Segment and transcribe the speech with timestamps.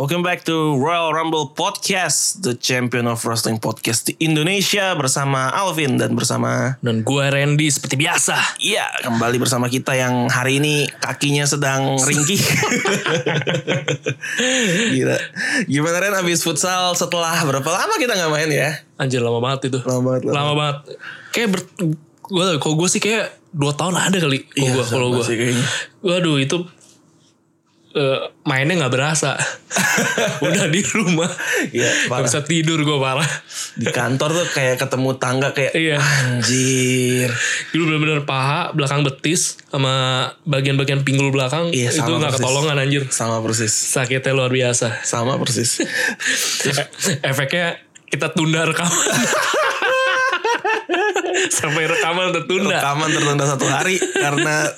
[0.00, 6.00] Welcome back to Royal Rumble Podcast, the champion of wrestling podcast di Indonesia bersama Alvin
[6.00, 8.32] dan bersama Dan gue Randy seperti biasa.
[8.64, 12.40] Iya, kembali bersama kita yang hari ini kakinya sedang ringkih.
[14.96, 15.20] Gila.
[15.68, 18.80] Gimana Ren abis futsal setelah berapa lama kita nggak main ya?
[18.96, 19.84] Anjir lama banget itu.
[19.84, 20.32] Lama banget, lama.
[20.32, 20.78] Lama banget.
[21.36, 21.60] Kayak ber,
[22.24, 24.48] gue kalau gue sih kayak dua tahun ada kali.
[24.48, 25.24] Kalau Iya, gue kalau gue.
[26.00, 26.79] Waduh itu
[27.90, 29.34] eh, mainnya nggak berasa.
[30.46, 31.30] Udah di rumah.
[31.70, 33.26] Iya, Gak bisa tidur gue parah.
[33.74, 35.96] Di kantor tuh kayak ketemu tangga kayak Iya.
[35.98, 37.30] anjir.
[37.70, 41.70] Dulu bener-bener paha, belakang betis, sama bagian-bagian pinggul belakang.
[41.70, 43.06] Iya, itu nggak ketolongan anjir.
[43.10, 43.70] Sama persis.
[43.70, 45.02] Sakitnya luar biasa.
[45.02, 45.82] Sama persis.
[47.30, 48.90] Efeknya kita tunda rekaman.
[51.58, 52.76] Sampai rekaman tertunda.
[52.76, 54.68] Rekaman tertunda satu hari karena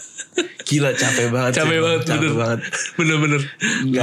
[0.63, 1.53] gila capek banget.
[1.53, 2.39] Capek sih, banget, Capek bener.
[2.41, 2.61] banget.
[2.99, 3.41] Bener-bener.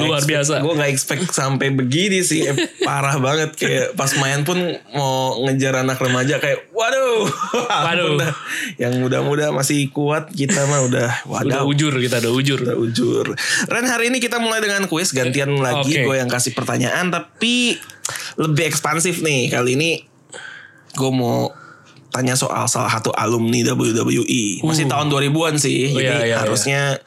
[0.05, 0.53] Luar biasa.
[0.61, 2.45] Gue gak expect sampai begini sih.
[2.45, 3.57] Eh, parah banget.
[3.57, 4.59] Kayak pas main pun
[4.93, 7.25] mau ngejar anak remaja kayak waduh.
[7.89, 8.21] Waduh.
[8.21, 8.31] Udah.
[8.77, 10.29] Yang muda-muda masih kuat.
[10.29, 11.71] Kita mah udah Udah waduh.
[11.71, 12.59] ujur kita udah ujur.
[12.61, 13.25] Udah ujur.
[13.65, 16.05] Ren hari ini kita mulai dengan kuis gantian lagi Oke.
[16.05, 17.79] gue yang kasih pertanyaan tapi
[18.37, 19.91] lebih ekspansif nih kali ini
[20.91, 21.49] gue mau
[22.09, 26.97] tanya soal salah satu alumni WWE masih tahun 2000-an sih Oh, jadi iya, iya, harusnya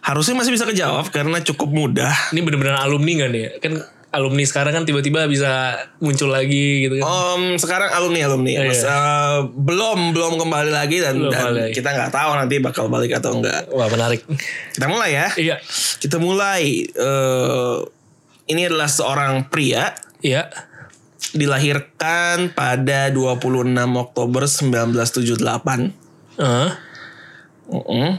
[0.00, 3.46] harusnya masih bisa kejawab karena cukup mudah Ini bener-bener alumni gak nih?
[3.58, 3.72] Kan
[4.12, 7.08] alumni sekarang kan tiba-tiba bisa muncul lagi gitu kan.
[7.08, 8.92] Om sekarang alumni alumni Oh, Mas, iya.
[8.92, 11.72] eh, belum belum kembali lagi dan, Belum dan balik.
[11.72, 14.20] kita nggak tahu nanti bakal balik atau enggak Wah menarik.
[14.70, 15.56] kita mulai ya iya.
[15.96, 17.76] kita mulai eh,
[18.46, 20.44] ini adalah seorang pria Iya.
[21.30, 25.94] Dilahirkan pada 26 Oktober 1978.
[26.42, 26.70] Heeh.
[27.72, 28.10] Mm-mm.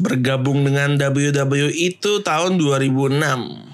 [0.00, 3.20] Bergabung dengan WWE itu tahun 2006.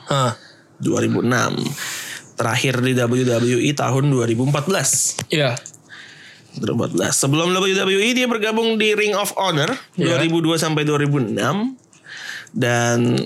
[0.08, 0.32] Hah.
[0.80, 2.38] 2006.
[2.38, 5.32] Terakhir di WWE tahun 2014.
[5.34, 5.56] Iya.
[6.56, 7.12] 2014.
[7.12, 10.16] Sebelum WWE dia bergabung di Ring of Honor Iya.
[10.24, 11.36] 2002 sampai 2006
[12.56, 13.20] dan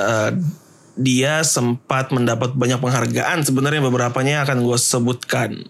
[0.00, 0.30] eh,
[0.92, 5.64] dia sempat mendapat banyak penghargaan sebenarnya beberapanya akan gue sebutkan.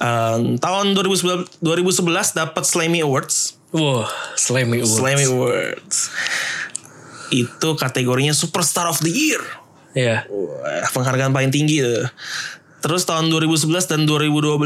[0.00, 3.56] Eh, tahun 2011 2011 dapat Slammy Awards.
[3.72, 5.00] Wah, Slammy Awards.
[5.00, 5.96] Slammy Awards.
[7.32, 9.40] Itu kategorinya Superstar of the Year.
[9.96, 10.28] Iya.
[10.28, 12.04] Wah, penghargaan paling tinggi tuh.
[12.80, 14.60] Terus tahun 2011 dan 2012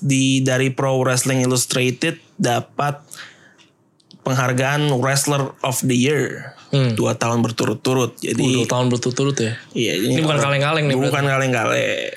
[0.00, 3.04] di dari Pro Wrestling Illustrated dapat
[4.24, 6.94] penghargaan Wrestler of the Year Hmm.
[6.94, 8.14] dua tahun berturut-turut.
[8.14, 9.58] Uh, Jadi dua tahun berturut-turut ya.
[9.74, 12.14] iya Ini bukan kaleng-kaleng nih, Bukan kaleng-kaleng.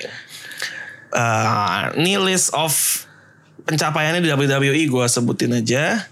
[1.14, 2.74] Eh, ini list of
[3.66, 6.06] pencapaiannya di WWE gue sebutin aja.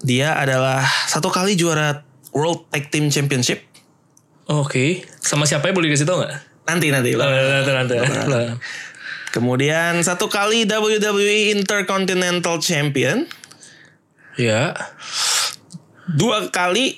[0.00, 3.64] Dia adalah satu kali juara World Tag Team Championship.
[4.48, 5.04] Oke.
[5.20, 6.32] Sama siapa ya boleh dikasih tau gak?
[6.64, 7.64] Nanti nanti Oh, lah.
[7.64, 7.94] nanti, nanti.
[8.28, 8.56] Lah.
[9.28, 13.28] Kemudian satu kali WWE Intercontinental Champion,
[14.36, 14.72] Iya.
[16.08, 16.96] dua kali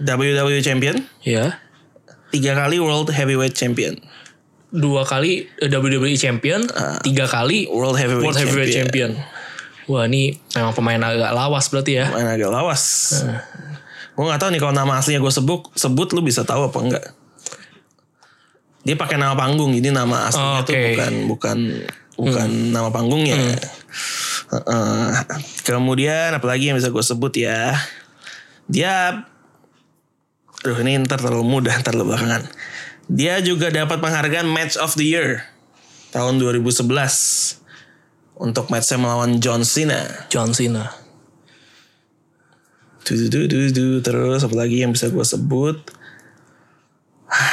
[0.00, 1.56] WWE Champion, Iya.
[2.28, 3.96] tiga kali World Heavyweight Champion.
[4.68, 6.66] Dua kali eh, WWE Champion.
[7.00, 9.16] tiga kali World Heavyweight World Heavyweight Champion.
[9.16, 9.34] Champion.
[9.86, 12.10] Wah ini memang pemain agak lawas berarti ya.
[12.10, 12.82] Main agak lawas.
[14.18, 17.04] Gue gak tahu nih kalau nama aslinya gue sebut, sebut lu bisa tahu apa enggak.
[18.82, 20.82] Dia pakai nama panggung, jadi nama aslinya tuh Oke.
[20.82, 20.90] Hmm.
[20.90, 21.58] bukan bukan
[22.16, 23.38] bukan nama panggungnya.
[24.46, 25.06] Heeh.
[25.62, 27.74] kemudian apalagi yang bisa gue sebut ya.
[28.66, 29.22] Dia
[30.66, 32.42] Aduh ini ntar terlalu mudah, ntar terlalu belakangan.
[33.06, 35.46] Dia juga dapat penghargaan Match of the Year
[36.10, 36.82] tahun 2011
[38.42, 40.26] untuk matchnya melawan John Cena.
[40.26, 40.90] John Cena.
[43.06, 43.86] Du, du, du, du, du.
[44.02, 45.78] Terus apa lagi yang bisa gue sebut?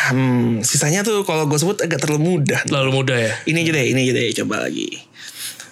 [0.10, 2.66] Hmm, sisanya tuh kalau gue sebut agak terlalu mudah.
[2.66, 3.38] Terlalu muda ya.
[3.46, 4.90] Ini aja deh, ini aja deh, coba lagi.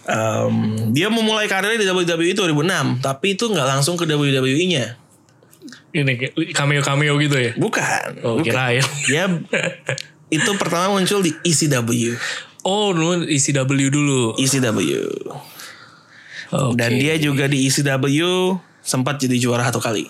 [0.06, 0.54] Em,
[0.94, 5.01] dia memulai karirnya di WWE 2006, tapi itu nggak langsung ke WWE-nya.
[5.92, 7.52] Ini kayak cameo-cameo gitu ya.
[7.60, 8.24] Bukan.
[8.24, 8.46] Oh bukan.
[8.48, 8.86] kirain.
[9.08, 9.28] Dia
[10.32, 12.16] itu pertama muncul di ECW.
[12.64, 14.40] Oh dulu ECW dulu.
[14.40, 14.80] ECW.
[16.52, 16.76] Oke.
[16.80, 20.08] Dan dia juga di ECW sempat jadi juara satu kali.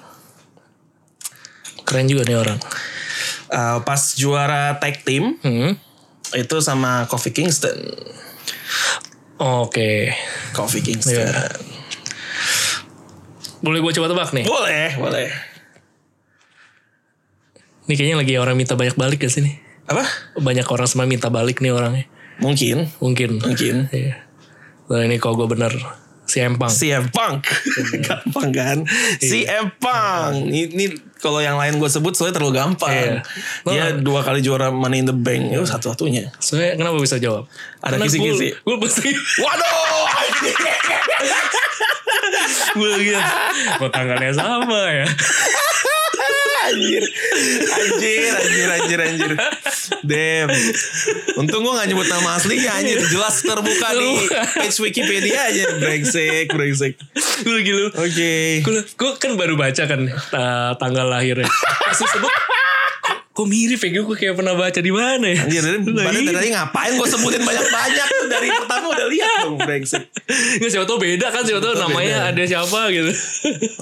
[1.81, 2.59] Keren juga nih orang.
[3.51, 5.75] Uh, pas juara tag team Hmm.
[6.31, 7.75] itu sama Kofi Kingston.
[9.41, 10.13] Oke.
[10.53, 11.25] Kofi Kingston.
[11.25, 11.49] Iya.
[13.61, 14.45] Boleh gue coba tebak nih.
[14.45, 15.29] Boleh, boleh.
[17.89, 19.55] Ini kayaknya lagi orang minta banyak balik sih nih?
[19.89, 20.05] Apa?
[20.37, 22.05] Banyak orang sama minta balik nih orangnya.
[22.41, 23.37] Mungkin, Mungkin.
[23.41, 23.75] mungkin.
[23.93, 24.25] Iya.
[24.89, 25.73] Nah ini kalau gue bener.
[26.31, 26.71] Si Empang.
[26.71, 27.43] CM Punk.
[28.07, 28.77] gampang kan?
[29.19, 30.47] CM Punk.
[30.47, 30.85] Ini, ini
[31.19, 33.19] kalau yang lain gue sebut soalnya terlalu gampang.
[33.19, 33.19] Iya.
[33.67, 35.51] Dia dua kali juara Money in the Bank.
[35.51, 36.31] Itu satu-satunya.
[36.39, 37.51] Soalnya kenapa bisa jawab?
[37.83, 38.55] Ada kisi-kisi.
[38.63, 39.11] Gue pasti.
[39.43, 40.07] Waduh!
[42.79, 43.11] Gue lagi.
[43.75, 45.05] Kok tangannya sama ya?
[46.69, 47.03] Anjir.
[47.71, 49.31] Anjir, anjir, anjir, anjir.
[50.05, 50.49] Damn.
[51.39, 52.99] Untung gue gak nyebut nama aslinya anjir.
[53.09, 55.65] Jelas terbuka di page Wikipedia aja.
[55.77, 56.93] Brengsek, brengsek.
[57.41, 57.85] Gue lagi lu.
[57.93, 58.33] Oke.
[58.61, 61.49] Gue, gue kan baru baca kan uh, tanggal lahirnya.
[61.49, 62.33] Lu sebut.
[63.31, 63.89] Kok, mirip ya?
[64.03, 65.39] Gue kayak pernah baca di mana ya?
[65.47, 66.31] Anjir, dari badan iya.
[66.35, 70.03] tadi ngapain gue sebutin banyak-banyak tuh dari pertama udah lihat dong brengsek.
[70.59, 72.31] Nggak siapa tau beda kan siapa tau namanya beda.
[72.35, 73.11] ada siapa gitu.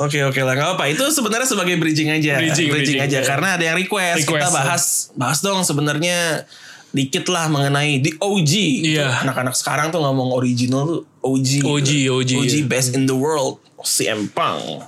[0.06, 3.26] Oke oke lah nggak apa itu sebenarnya sebagai bridging aja Bridging, bridging, aja ya.
[3.26, 4.54] karena ada yang request, Request, kita ya.
[4.54, 4.84] bahas
[5.18, 6.46] bahas dong sebenarnya
[6.90, 8.54] dikit lah mengenai the OG
[8.86, 9.22] Iya.
[9.26, 12.66] anak-anak sekarang tuh ngomong original tuh OG OG, OG, OG iya.
[12.66, 14.86] best in the world CM Punk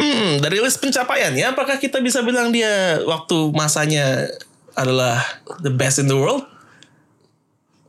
[0.00, 4.24] hmm, dari list pencapaiannya apakah kita bisa bilang dia waktu masanya
[4.72, 5.20] adalah
[5.60, 6.48] the best in the world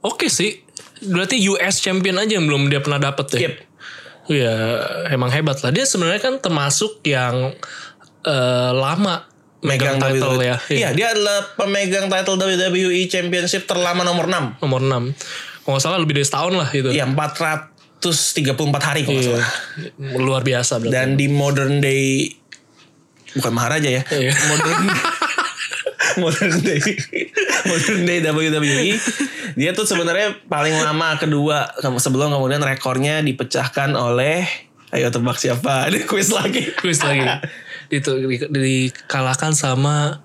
[0.01, 0.65] Oke sih.
[1.01, 3.39] Berarti US champion aja yang belum dia pernah dapet ya.
[3.45, 3.53] Yep.
[4.31, 4.55] Iya,
[5.13, 5.73] emang hebat lah.
[5.73, 7.53] Dia sebenarnya kan termasuk yang
[8.25, 9.25] eh, lama
[9.61, 10.45] megang title WWE.
[10.45, 10.57] ya.
[10.69, 15.13] Iya, dia adalah pemegang title WWE Championship terlama nomor 6 Nomor 6.
[15.61, 16.89] Kalau nggak salah lebih dari setahun lah itu.
[16.89, 17.05] Iya
[18.01, 19.45] 434 hari kalau nggak
[20.01, 20.17] Iya.
[20.17, 20.91] Luar biasa berarti.
[20.91, 22.33] Dan di modern day
[23.31, 24.03] bukan Maharaja ya.
[24.03, 24.33] Iya.
[24.49, 24.81] Modern
[26.21, 26.81] modern day
[27.63, 28.99] modern day WWE
[29.53, 34.43] dia tuh sebenarnya paling lama kedua sebelum kemudian rekornya dipecahkan oleh
[34.91, 37.23] ayo tebak siapa ada quiz lagi Quiz lagi.
[37.95, 40.19] itu di- dikalahkan sama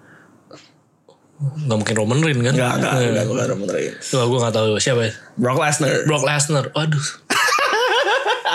[1.37, 2.55] nggak mungkin Roman Reigns kan?
[2.57, 3.07] Enggak, enggak, Iya.
[3.07, 3.95] enggak, enggak, enggak, enggak.
[4.11, 5.13] Wah, gue gak tahu siapa ya.
[5.37, 5.93] Brock Lesnar.
[6.03, 6.65] Brock Lesnar.
[6.73, 7.07] Waduh.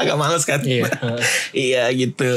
[0.01, 0.61] Agak males kan?
[0.65, 0.89] Iya.
[1.69, 2.29] iya gitu.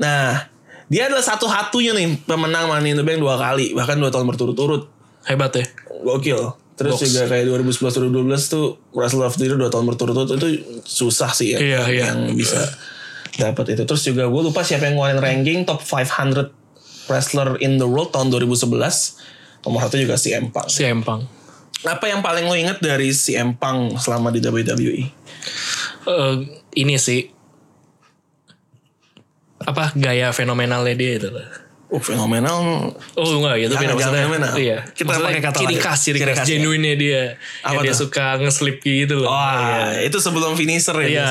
[0.00, 0.48] Nah,
[0.88, 4.88] dia adalah satu-satunya nih pemenang Money in the Bank dua kali, bahkan dua tahun berturut-turut.
[5.24, 5.64] Hebat ya.
[6.04, 6.40] Gokil.
[6.74, 7.06] Terus Box.
[7.06, 8.66] juga kayak 2011 2012 tuh
[8.98, 10.48] Wrestle of the Year dua tahun berturut-turut itu
[10.82, 12.04] susah sih ya Iya, iya.
[12.10, 12.58] yang bisa
[13.38, 13.86] dapat itu.
[13.86, 16.50] Terus juga gue lupa siapa yang ngeluarin ranking top 500
[17.06, 18.66] wrestler in the world tahun 2011.
[19.64, 20.66] Nomor satu juga si Empang.
[20.66, 21.22] Si Empang.
[21.84, 25.08] Apa yang paling lo inget dari si Empang selama di WWE?
[26.04, 26.34] Eh,
[26.76, 27.28] ini sih.
[29.64, 31.28] Apa gaya fenomenalnya dia itu.
[31.88, 32.90] Oh fenomenal.
[33.14, 34.52] Oh enggak gitu Jangan, jangan fenomenal.
[34.58, 34.78] Iya.
[34.92, 36.50] Kita Maksudnya pakai kata ciri khas, ciri khas khasnya.
[36.58, 37.22] genuine dia.
[37.62, 39.30] Apa yang dia suka nge-slip gitu loh.
[39.30, 40.10] Wah, Iya.
[40.10, 41.06] itu sebelum finisher ya.
[41.06, 41.28] Iya.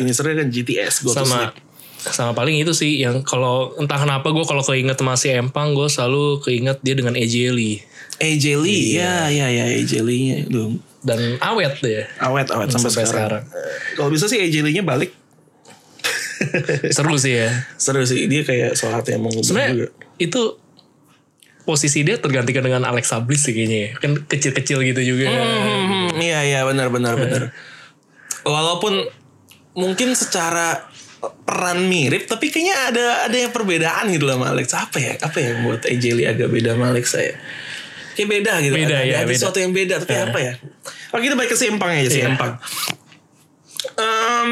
[0.00, 1.52] Finishernya kan GTS, go to sama
[2.00, 5.84] sama paling itu sih yang kalau entah kenapa gue kalau keinget sama si Empang gue
[5.84, 7.84] selalu keinget dia dengan AJ Lee
[8.16, 9.28] AJ Lee, Iya.
[9.28, 10.48] ya, ya, ya, AJ Lee-nya.
[10.48, 13.42] Duh, dan awet deh awet, awet sampai, sampai sekarang.
[13.48, 13.96] sekarang.
[13.96, 15.16] Kalau bisa sih AJ Lee-nya balik.
[16.96, 19.88] seru sih ya Seru sih, dia kayak salah satu yang mau ngubah juga.
[20.16, 20.42] itu
[21.68, 23.90] posisi dia tergantikan dengan Alexa Bliss sih kayaknya ya.
[24.00, 27.52] kan kecil-kecil gitu juga Hmm, iya, iya, benar, benar, benar.
[28.42, 29.04] Walaupun
[29.76, 30.88] mungkin secara
[31.44, 34.66] peran mirip, tapi kayaknya ada ada yang perbedaan gitu lah sama Alex.
[34.72, 35.12] Apa ya?
[35.20, 37.36] Apa yang buat AJ Lee agak beda sama Alexa ya?
[38.20, 38.74] Kayak beda gitu.
[38.76, 39.38] Beda, ada, ya, ada beda.
[39.40, 40.52] sesuatu yang beda, tapi apa ya?
[41.10, 42.28] Oh kita balik ke si Empang aja, si Iya.
[42.36, 42.52] Empang.
[43.96, 44.50] Em,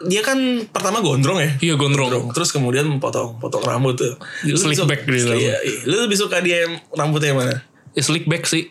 [0.00, 0.38] dia kan
[0.72, 1.50] pertama gondrong ya.
[1.60, 4.14] iya gondrong Terus kemudian potong potong rambut tuh.
[4.46, 5.34] Slick back gitu.
[5.34, 5.80] Iya, iya.
[5.84, 7.54] Lu lebih suka dia yang rambutnya yang mana?
[7.92, 8.70] Ya, slick back sih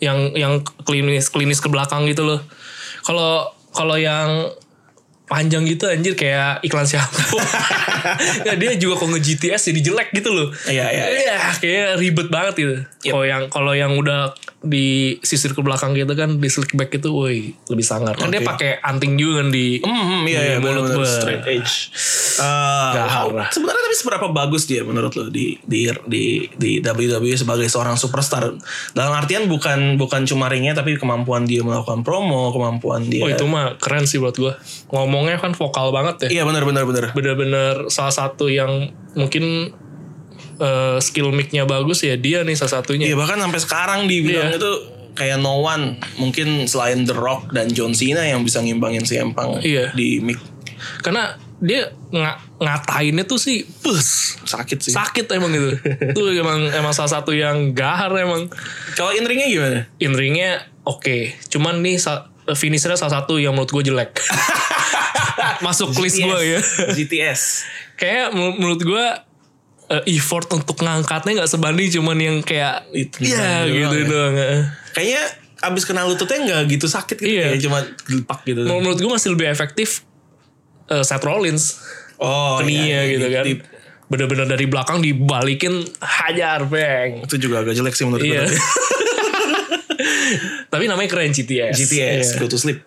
[0.00, 2.40] yang yang klinis klinis ke belakang gitu loh
[3.04, 4.48] kalau kalau yang
[5.30, 7.38] panjang gitu anjir kayak iklan shampoo.
[8.46, 10.50] ya, dia juga kalau nge-GTS jadi jelek gitu loh.
[10.66, 11.18] Iya, iya, iya.
[11.22, 12.76] Iya, kayak ribet banget gitu.
[13.06, 13.12] Yep.
[13.14, 17.08] Kalau yang kalau yang udah di sisir ke belakang gitu kan di slick back itu
[17.08, 18.12] woi lebih sangar.
[18.12, 18.48] Kan dia Oke.
[18.52, 21.08] pakai anting juga kan di Hmm, hmm, iya, iya, mulut gua.
[21.08, 21.88] straight edge.
[22.36, 23.32] Wow.
[23.32, 23.48] lah.
[23.48, 26.24] Sebenarnya tapi seberapa bagus dia menurut lo di di di
[26.60, 28.52] di WWE sebagai seorang superstar?
[28.92, 33.24] Dalam artian bukan bukan cuma ringnya tapi kemampuan dia melakukan promo, kemampuan dia.
[33.24, 34.60] Oh itu mah keren sih buat gua.
[34.92, 36.40] Ngomongnya kan vokal banget ya.
[36.40, 37.04] Iya benar benar benar.
[37.16, 39.72] Bener-bener salah satu yang mungkin
[40.60, 43.04] eh, skill mic-nya bagus ya dia nih salah satunya.
[43.04, 44.56] Iya bahkan sampai sekarang dibilang Iya.
[44.56, 44.72] itu
[45.10, 49.58] kayak no one mungkin selain The Rock dan John Cena yang bisa ngimbangin si Empang
[49.58, 49.90] Iya.
[49.90, 50.38] di mic.
[51.00, 54.92] Karena dia nga- ngatainnya tuh sih bus Sakit sih.
[54.92, 55.76] sakit emang gitu.
[56.06, 58.48] itu emang emang salah satu yang gahar emang.
[58.94, 59.78] Kalau in ringnya gimana?
[59.96, 62.00] In ringnya oke, cuman nih
[62.50, 64.16] finishernya salah satu yang menurut gue jelek.
[65.60, 66.60] Masuk list gue ya.
[66.88, 67.42] GTS.
[67.94, 69.04] Kayak menur- menurut gue
[69.90, 74.06] eh, effort untuk ngangkatnya nggak sebanding cuman yang kayak Itu iya doang gitu ya.
[74.06, 74.34] doang.
[74.34, 74.62] eh.
[74.90, 75.22] Kayaknya
[75.60, 77.26] abis kena lututnya nggak gitu sakit gitu.
[77.28, 77.44] Iya.
[77.50, 78.60] Kayak cuma gelepak gitu.
[78.62, 80.06] Menur- Menurut gue masih lebih efektif
[80.86, 81.82] eh, Seth Rollins.
[82.16, 83.44] Oh Keninya iya, gitu di- kan.
[83.44, 83.62] di-
[84.06, 87.22] Bener-bener dari belakang dibalikin hajar bang.
[87.22, 88.42] itu juga agak jelek sih menurut Iya.
[88.42, 88.50] gue.
[90.66, 91.74] Tapi namanya keren GTS.
[91.74, 92.38] GTS, Iya.
[92.38, 92.82] Go to Sleep.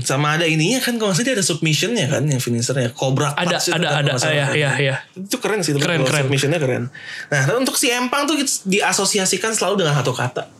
[0.00, 2.90] Sama ada ininya kan kalau dia ada submissionnya kan yang finishernya.
[2.90, 4.34] Cobra Ada ada ada nggak salah.
[4.34, 4.96] ya ya ya.
[5.14, 5.74] Itu keren sih.
[5.74, 6.26] Keren, keren.
[6.26, 6.90] Submissionnya keren.
[7.28, 10.50] Nah untuk si Empang tuh diasosiasikan selalu dengan satu kata.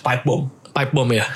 [0.00, 0.50] Pipe bomb.
[0.70, 1.26] Pipe bomb ya.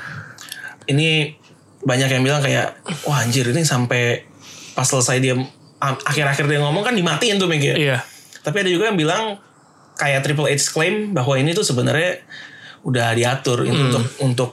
[0.85, 1.39] Ini
[1.85, 4.25] banyak yang bilang kayak wah anjir ini sampai
[4.73, 5.37] pas selesai dia
[5.81, 7.73] akhir-akhir dia ngomong kan dimatiin tuh Megi.
[7.77, 8.01] Iya.
[8.41, 9.37] Tapi ada juga yang bilang
[9.95, 12.25] kayak Triple H claim bahwa ini tuh sebenarnya
[12.85, 13.89] udah diatur itu Hmm.
[13.89, 14.51] untuk untuk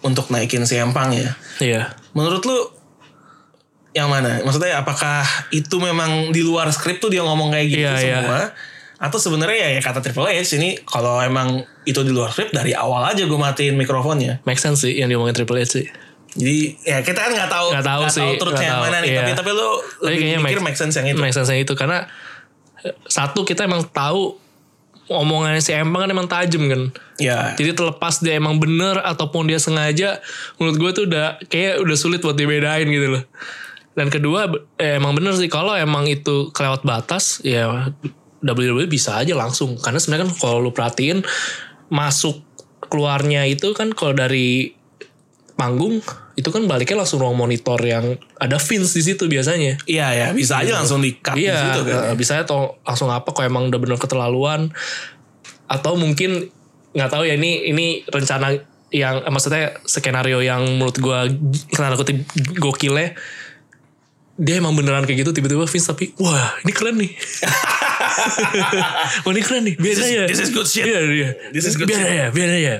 [0.00, 1.30] untuk naikin si Empang ya.
[1.58, 1.94] Iya.
[2.12, 2.58] Menurut lu
[3.92, 4.40] yang mana?
[4.40, 5.20] Maksudnya apakah
[5.50, 8.18] itu memang di luar skrip tuh dia ngomong kayak gitu Iya, iya.
[8.18, 8.40] semua?
[8.98, 12.72] Atau sebenarnya ya, ya kata Triple H ini kalau emang itu di luar skrip dari
[12.72, 14.40] awal aja gue matiin mikrofonnya.
[14.42, 15.86] Make sense sih yang diomongin Triple H sih.
[16.32, 19.08] Jadi ya kita kan nggak tahu Nggak tahu sih, nggak yang tahu, mana nih.
[19.08, 19.20] iya.
[19.20, 21.20] Tapi tapi lu Tapi lebih kayaknya mikir make- make sense yang itu.
[21.20, 21.98] Make sense yang itu karena
[22.80, 24.40] eh, satu kita emang tahu
[25.14, 26.82] omongannya si Empang kan emang tajam kan.
[27.20, 27.52] Ya.
[27.54, 30.18] Jadi terlepas dia emang bener ataupun dia sengaja,
[30.56, 33.24] menurut gue tuh udah kayak udah sulit buat dibedain gitu loh.
[33.92, 34.48] Dan kedua
[34.80, 37.92] eh, emang bener sih kalau emang itu kelewat batas ya
[38.40, 41.20] WWE bisa aja langsung karena sebenarnya kan kalau lu perhatiin
[41.92, 42.40] masuk
[42.88, 44.72] keluarnya itu kan kalau dari
[45.54, 46.00] panggung
[46.32, 49.76] itu kan baliknya langsung ruang monitor yang ada Vince di situ biasanya.
[49.84, 52.12] Iya ya bisa aja langsung di cut di Iya, situ kan.
[52.12, 54.72] eh, bisa atau langsung apa kalau emang udah bener keterlaluan
[55.66, 56.48] atau mungkin
[56.92, 58.52] nggak tahu ya ini ini rencana
[58.92, 61.24] yang maksudnya skenario yang menurut gua
[61.72, 62.24] kenal kutip
[62.56, 63.16] gokilnya
[64.42, 67.10] dia emang beneran kayak gitu tiba-tiba Vince tapi wah ini keren nih
[69.22, 70.82] wah ini keren nih biar This aja this is good shit.
[70.82, 71.28] Iya, iya.
[71.50, 72.10] This is good biar shit.
[72.10, 72.74] aja biar aja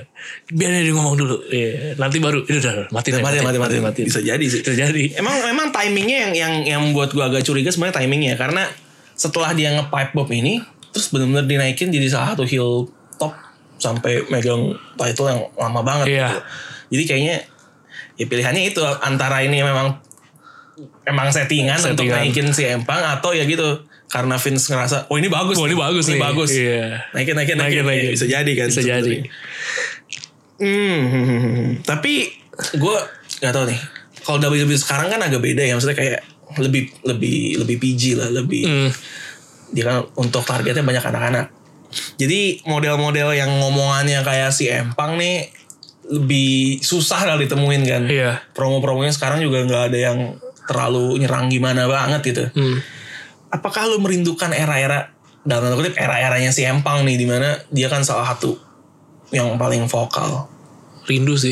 [0.49, 4.01] biar aja dia ngomong dulu Iya, nanti baru ini udah mati Mati, mati, mati, mati.
[4.03, 4.59] Bisa jadi sih.
[4.59, 8.63] bisa jadi Emang memang timingnya yang yang yang buat gua agak curiga sebenarnya timingnya karena
[9.13, 10.59] setelah dia nge-pipe bomb ini
[10.91, 13.31] terus benar-benar dinaikin jadi salah satu heel top
[13.77, 16.27] sampai megang title yang lama banget Iya.
[16.27, 16.39] gitu.
[16.93, 17.35] Jadi kayaknya
[18.13, 19.97] ya pilihannya itu antara ini memang
[21.03, 22.21] emang settingan, untuk Settingan.
[22.23, 23.65] naikin si Empang atau ya gitu
[24.05, 26.85] karena Vince ngerasa oh ini bagus Wah, ini bagus ini nih." bagus Iya.
[27.11, 28.05] naikin naikin naikin, Naikin, naikin.
[28.05, 29.15] Ya, bisa jadi kan Bisa jadi.
[30.55, 32.29] Hmm, tapi
[32.73, 32.97] gue
[33.39, 33.79] nggak tahu nih.
[34.23, 36.21] Kalau WWE sekarang kan agak beda ya, maksudnya kayak
[36.55, 38.89] lebih lebih lebih PG lah, lebih Hmm.
[39.69, 41.49] dia kan untuk targetnya banyak anak-anak.
[42.15, 45.49] Jadi model-model yang ngomongannya kayak si Empang nih
[46.05, 48.03] lebih susah lah ditemuin kan.
[48.05, 48.37] Iya.
[48.53, 50.17] Promo-promonya sekarang juga nggak ada yang
[50.69, 52.43] terlalu nyerang gimana banget gitu.
[52.55, 52.77] Hmm.
[53.53, 58.01] Apakah lu merindukan era-era dalam tanda kutip era-eranya si Empang nih di mana dia kan
[58.01, 58.55] salah satu
[59.35, 60.49] yang paling vokal.
[61.03, 61.51] rindu sih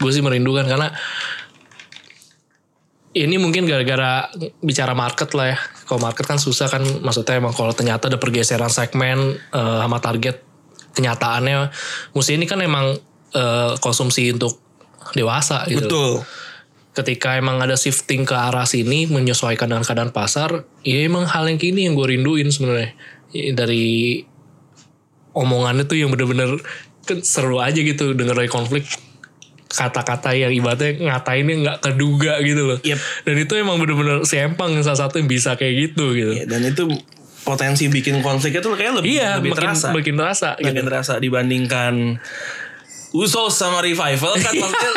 [0.00, 0.88] gue sih merindukan karena
[3.16, 4.28] ini mungkin gara-gara
[4.60, 5.58] bicara market lah ya
[5.88, 10.44] kalau market kan susah kan maksudnya emang kalau ternyata ada pergeseran segmen eh, sama target
[10.92, 11.72] kenyataannya
[12.12, 12.96] musim ini kan emang
[13.32, 14.60] eh, konsumsi untuk
[15.16, 16.12] dewasa gitu Betul.
[16.96, 21.60] Ketika emang ada shifting ke arah sini menyesuaikan dengan keadaan pasar ya emang hal yang
[21.60, 22.96] kini yang gue rinduin sebenarnya.
[23.36, 24.24] Ya, dari
[25.36, 26.56] omongannya tuh yang bener-bener
[27.04, 28.88] kan seru aja gitu denger dari konflik.
[29.66, 32.78] Kata-kata yang ibaratnya ngatainnya nggak keduga gitu loh.
[32.80, 32.98] Yep.
[33.28, 36.32] dan itu emang bener-bener si Empang yang salah satu yang bisa kayak gitu gitu.
[36.32, 36.88] Ya, dan itu
[37.46, 39.88] potensi bikin konfliknya tuh kayak lebih iya lebih makin terasa.
[39.92, 40.66] makin terasa gitu.
[40.66, 41.92] Makin terasa dibandingkan
[43.16, 44.92] Usos sama Revival kan maksudnya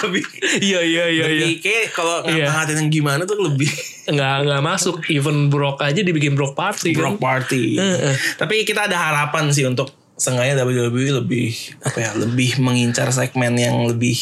[0.00, 0.24] lebih
[0.58, 2.48] iya iya iya iya kayak kalau Iya.
[2.48, 3.68] ngata-ngatain yang gimana tuh lebih
[4.06, 7.00] nggak nggak masuk even Brock aja dibikin Brock party kan.
[7.04, 7.76] Brock Party.
[8.36, 13.84] Tapi kita ada harapan sih untuk sengaja WWE lebih apa ya lebih mengincar segmen yang
[13.84, 14.16] lebih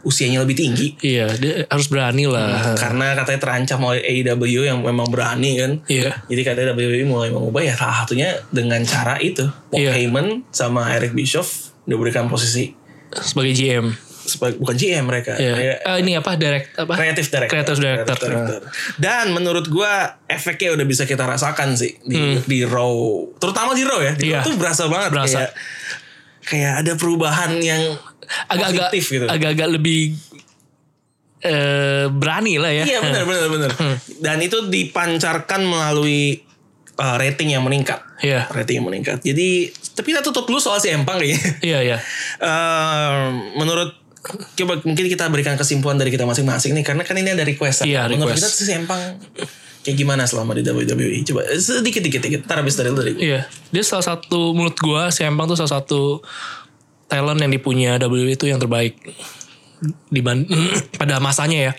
[0.00, 0.94] usianya lebih tinggi.
[0.98, 2.74] Iya, dia harus berani lah.
[2.74, 5.72] Karena katanya terancam oleh AEW yang memang berani kan.
[5.84, 6.22] Iya.
[6.24, 9.44] Jadi katanya WWE mulai mengubah ya salah satunya dengan cara itu.
[9.68, 9.92] Paul Iya.
[9.92, 12.77] Heyman sama Eric Bischoff diberikan posisi
[13.14, 13.86] Sebagai GM.
[14.20, 15.32] sebagai bukan GM mereka.
[15.34, 15.52] Iya.
[15.54, 16.92] Mereka Eh, ini apa direct apa?
[16.94, 17.48] Creative director.
[17.48, 18.16] Creative director.
[18.18, 18.60] Creative
[18.94, 19.88] Dan menurut gua
[20.22, 22.92] efeknya udah bisa kita rasakan sih di, di Raw.
[23.34, 24.12] Terutama di Raw ya.
[24.12, 24.28] Di Hmm.
[24.28, 24.38] Iya.
[24.38, 25.32] Raw tuh berasa banget Berasa.
[25.38, 25.50] kayak
[26.44, 27.80] kayak ada perubahan yang
[28.44, 29.24] Agak-agak gitu.
[29.24, 30.12] agak-agak lebih
[31.40, 32.84] eh, berani lah ya.
[32.84, 33.70] Iya benar benar benar.
[34.18, 36.42] Dan itu dipancarkan melalui
[36.98, 38.02] uh, rating yang meningkat.
[38.20, 38.50] Iya.
[38.50, 39.22] Rating yang meningkat.
[39.22, 41.40] Jadi tapi kita tutup dulu soal si Empang kayaknya.
[41.62, 41.98] Iya iya.
[42.38, 43.18] Eh,
[43.58, 43.98] menurut
[44.58, 47.86] coba mungkin kita berikan kesimpulan dari kita masing-masing nih karena kan ini ada request.
[47.86, 48.58] Iya, Menurut request.
[48.58, 49.00] kita si Empang
[49.82, 51.22] kayak gimana selama di WWE?
[51.26, 52.40] Coba sedikit dikit dikit.
[52.46, 53.12] Ntar habis dari dari.
[53.18, 53.46] Iya.
[53.74, 56.22] Dia salah satu menurut gua si Empang tuh salah satu
[57.08, 58.94] talent yang dipunya WWE itu yang terbaik
[60.10, 60.20] di
[61.00, 61.72] pada masanya ya.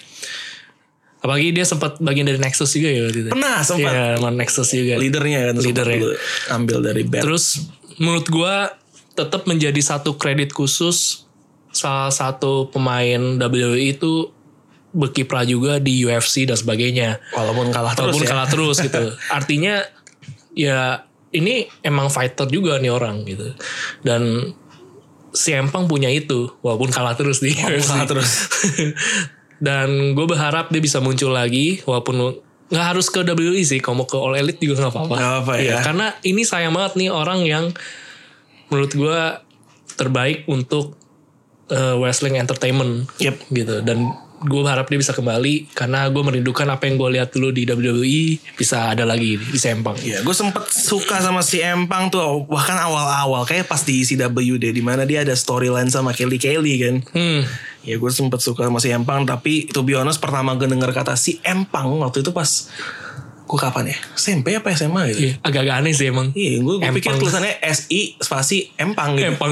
[1.20, 3.30] Apalagi dia sempat bagian dari Nexus juga ya waktu itu.
[3.30, 3.92] Pernah sempat.
[3.92, 4.94] Iya, sama Nexus juga.
[4.96, 6.00] Leadernya kan Leadernya.
[6.50, 7.24] ambil dari band.
[7.28, 7.46] Terus
[7.98, 8.72] menurut gua
[9.12, 11.28] tetap menjadi satu kredit khusus
[11.70, 14.32] salah satu pemain WWE itu
[14.90, 17.20] berkiprah juga di UFC dan sebagainya.
[17.32, 18.30] walaupun kalah terus Walaupun ya.
[18.32, 19.04] kalah terus gitu.
[19.30, 19.76] Artinya
[20.56, 23.54] ya ini emang fighter juga nih orang gitu.
[24.02, 24.56] Dan
[25.30, 27.90] si Empang punya itu walaupun kalah terus di Walaupun UFC.
[27.92, 28.32] kalah terus.
[29.60, 32.40] Dan gue berharap dia bisa muncul lagi walaupun
[32.70, 33.84] nggak harus ke WWE sih.
[33.84, 35.16] Kalau mau ke All Elite juga nggak apa-apa.
[35.16, 35.64] Nggak apa-apa ya.
[35.64, 37.66] Iya, Karena ini sayang banget nih orang yang
[38.72, 39.20] menurut gue
[39.98, 40.96] terbaik untuk
[41.68, 43.36] eh, wrestling entertainment Yep.
[43.52, 43.76] gitu.
[43.84, 44.10] Dan
[44.40, 48.40] gue berharap dia bisa kembali karena gue merindukan apa yang gue lihat dulu di WWE
[48.56, 50.00] bisa ada lagi di Sempang.
[50.00, 54.72] Iya, gue sempet suka sama si Empang tuh bahkan awal-awal kayak pas di CW deh,
[54.72, 56.96] di mana dia ada storyline sama Kelly Kelly kan.
[57.12, 57.44] Hmm.
[57.84, 61.20] Ya gue sempet suka sama si Empang, tapi to be honest pertama gue denger kata
[61.20, 62.48] si Empang waktu itu pas
[63.50, 63.98] gue kapan ya?
[64.14, 65.20] SMP apa SMA gitu?
[65.26, 66.32] Iya, agak-agak aneh sih emang.
[66.32, 67.28] Iya, gue pikir Empang.
[67.28, 69.36] tulisannya S I spasi Empang gitu.
[69.36, 69.52] Empang.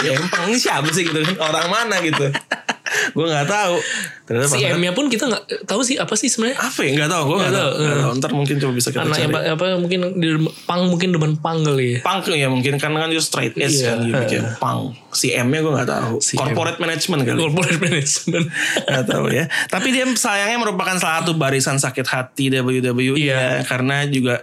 [0.00, 1.36] Si Empang ini siapa sih gitu kan?
[1.42, 2.30] Orang mana gitu?
[3.10, 3.76] gue nggak tahu.
[4.24, 6.56] Ternyata si pas- M-nya pun kita nggak tahu sih apa sih sebenarnya.
[6.58, 6.90] apa ya?
[6.94, 7.22] Nggak tahu.
[7.24, 7.60] Gue nggak tahu.
[7.66, 7.80] tahu.
[7.80, 8.12] Nggak tahu.
[8.14, 9.26] Ntar mungkin coba bisa kita Anak cari.
[9.26, 10.28] apa, apa mungkin di
[10.64, 11.98] pang mungkin demen pang kali ya.
[12.00, 13.88] punk ya mungkin karena kan dia straight edge Iya.
[13.90, 16.38] kan dia bikin punk si M nya gue nggak tahu Si M.
[16.40, 18.46] corporate management kali Corporate management.
[18.88, 23.60] nggak tahu ya tapi dia sayangnya merupakan salah satu barisan sakit hati WWE Iya.
[23.60, 24.42] ya karena juga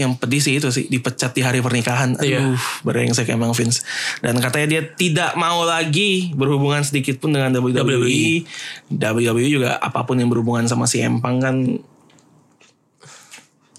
[0.00, 2.56] yang pedih sih itu sih dipecat di hari pernikahan aduh Iya.
[2.80, 3.84] brengsek emang Vince
[4.24, 8.48] dan katanya dia tidak mau lagi berhubungan sedikit pun dengan WWE
[8.88, 11.56] WWE juga apa pun yang berhubungan sama si Empang kan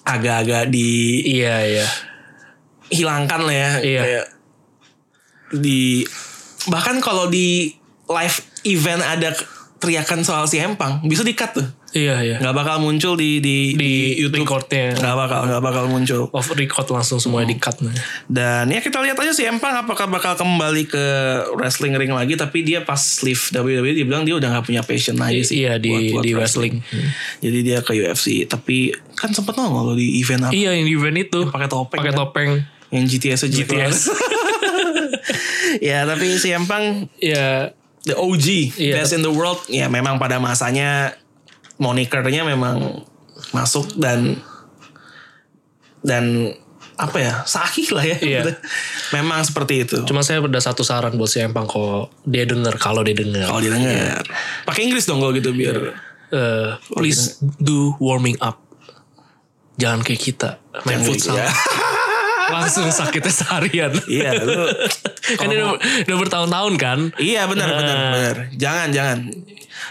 [0.02, 1.88] agak-agak di iya iya.
[2.90, 4.02] hilangkan lah ya Iya.
[4.02, 4.26] kayak
[5.58, 6.04] di
[6.68, 7.74] bahkan kalau di
[8.08, 9.34] live event ada
[9.78, 12.38] teriakan soal si Empang bisa di cut tuh Iya iya.
[12.38, 14.92] nggak bakal muncul di di, Di YouTube recordnya.
[14.94, 17.78] nggak bakal nggak bakal muncul Off record langsung semuanya di cut.
[17.78, 17.92] nih.
[18.26, 21.06] dan ya kita lihat aja si Empang apakah bakal kembali ke
[21.54, 25.16] wrestling ring lagi tapi dia pas leave WWE dia bilang dia udah nggak punya passion
[25.16, 26.76] lagi sih Iya di buat- buat di wrestling.
[27.38, 31.18] jadi dia ke UFC tapi kan sempet nongol di event apa Iya yang di event
[31.20, 31.40] itu.
[31.46, 32.20] pakai topeng Pakai kan?
[32.22, 32.50] topeng.
[32.90, 33.98] yang GTS aja GTS.
[35.82, 38.98] ya tapi si Empang Ya the OG Iya.
[38.98, 41.14] best in the world ya memang pada masanya
[41.82, 43.02] monikernya memang
[43.52, 44.38] masuk dan
[46.00, 46.54] dan
[46.94, 48.42] apa ya sahih lah ya Iya.
[49.16, 53.02] memang seperti itu Cuma saya ada satu saran buat si Empang kalau dia denger kalau
[53.02, 53.50] dia denger.
[53.50, 54.22] kalau didengar
[54.64, 55.98] pakai Inggris dong kalau gitu biar
[56.32, 58.56] Eh, please do warming up.
[59.76, 60.50] Jangan kayak kita
[60.82, 61.36] main futsal.
[61.36, 61.52] kayak-
[62.54, 63.92] Langsung sakitnya seharian.
[64.06, 64.68] iya lu
[65.40, 67.00] kan dia udah, udah bertahun-tahun kan.
[67.18, 68.12] iya benar benar Nah.
[68.12, 69.20] benar jangan jangan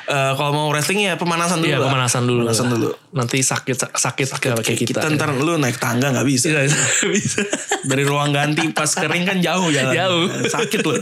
[0.02, 2.42] Eh, kalau mau wrestling ya pemanasan dulu Iya pemanasan dulu.
[2.44, 5.02] pemanasan dulu Nanti sakit sakit, kayak kayak kita.
[5.02, 6.62] kita ntar lu naik tangga nggak bisa Iya,
[7.10, 7.42] bisa.
[7.84, 10.24] dari ruang ganti pas kering kan jauh jalan Jauh.
[10.46, 10.94] sakit loh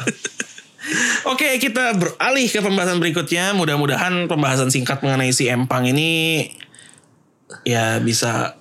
[1.27, 6.49] Oke kita beralih ke pembahasan berikutnya Mudah-mudahan pembahasan singkat mengenai si Empang ini
[7.63, 8.57] Ya bisa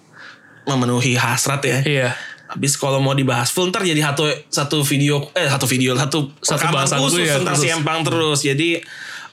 [0.66, 2.10] memenuhi hasrat ya Iya.
[2.48, 6.66] Habis kalau mau dibahas full ntar jadi satu satu video eh satu video satu Satu
[6.72, 7.78] bahasan khusus ya, tentang si khusus.
[7.80, 8.40] Empang terus.
[8.44, 8.80] Jadi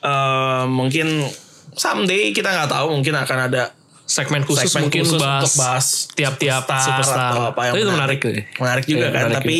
[0.02, 1.22] eh, mungkin
[1.74, 3.70] someday kita nggak tahu mungkin akan ada
[4.04, 7.32] Segmen khusus segmen mungkin khusus bahas, untuk bahas tiap-tiap superstar.
[7.32, 8.18] atau apa yang itu menarik.
[8.20, 8.36] tuh.
[8.60, 9.56] Menarik juga Iya, kan, menarik tapi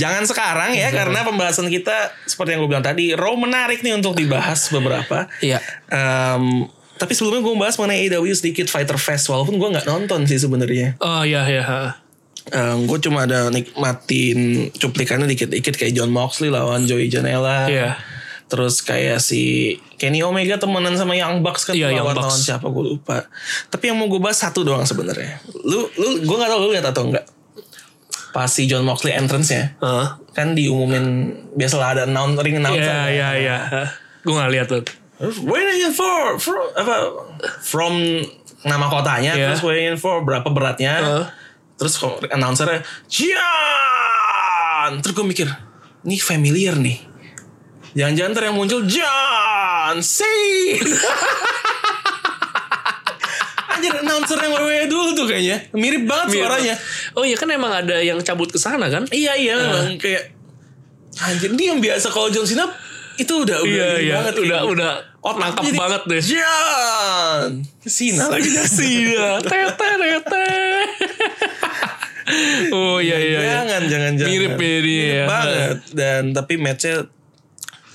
[0.00, 4.16] jangan sekarang ya karena pembahasan kita seperti yang gue bilang tadi, Raw menarik nih untuk
[4.16, 5.28] dibahas beberapa.
[5.44, 5.60] Iya.
[5.92, 10.40] Em, tapi sebelumnya gue bahas mengenai AEW sedikit Fighter Fest walaupun gue nggak nonton sih
[10.40, 10.96] sebenarnya.
[11.04, 12.00] Oh iya iya.
[12.82, 17.66] Gue cuma ada nikmatin cuplikannya dikit-dikit kayak John Moxley lawan Joey Janela.
[17.66, 17.96] Iya.
[18.46, 22.44] Terus kayak si Kenny Omega temenan sama Young Bucks kan Iya, Young lawan, lawan Bucks.
[22.44, 23.24] siapa gue lupa.
[23.68, 25.40] Tapi yang mau gue bahas satu doang sebenarnya.
[25.62, 27.24] Lu lu gue nggak tahu lu lihat atau enggak.
[28.32, 30.06] Pas si John Moxley entrance-nya Heeh.
[30.32, 31.04] kan diumumin
[31.52, 32.80] biasalah ada announce ring announcer.
[32.80, 33.58] Iya iya iya.
[34.20, 34.84] Gue gak lihat tuh.
[35.44, 37.12] Waiting for, for apa
[37.60, 37.92] from
[38.62, 39.46] nama kotanya Iya.
[39.48, 40.92] terus waiting for berapa beratnya.
[40.98, 41.24] Heeh.
[41.82, 41.94] Terus
[42.28, 44.90] announcernya John.
[44.98, 45.48] Terus gue mikir,
[46.02, 46.98] ini familiar nih.
[47.92, 50.96] Jangan-jangan ntar yang muncul John Cena.
[53.72, 56.38] Anjir announcer yang WWE dulu tuh kayaknya mirip banget Mirip.
[56.40, 56.74] suaranya.
[57.12, 59.08] Oh iya kan emang ada yang cabut ke sana kan?
[59.08, 60.30] Iya iya memang kayak
[61.18, 62.68] anjir dia yang biasa kalau John Cena
[63.14, 64.92] itu udah udah Iya ini iya banget udah kayak- udah
[65.22, 66.22] Otak nangkap jadi- banget deh.
[66.22, 67.50] John
[67.82, 68.48] Cena lagi
[68.82, 70.48] Iya, tete tete.
[72.70, 73.38] Oh iya iya.
[73.38, 73.50] iya.
[73.58, 74.28] Jangan jangan jangan.
[74.28, 74.78] Mirip ya dia.
[74.82, 76.94] Mirip banget dan tapi matchnya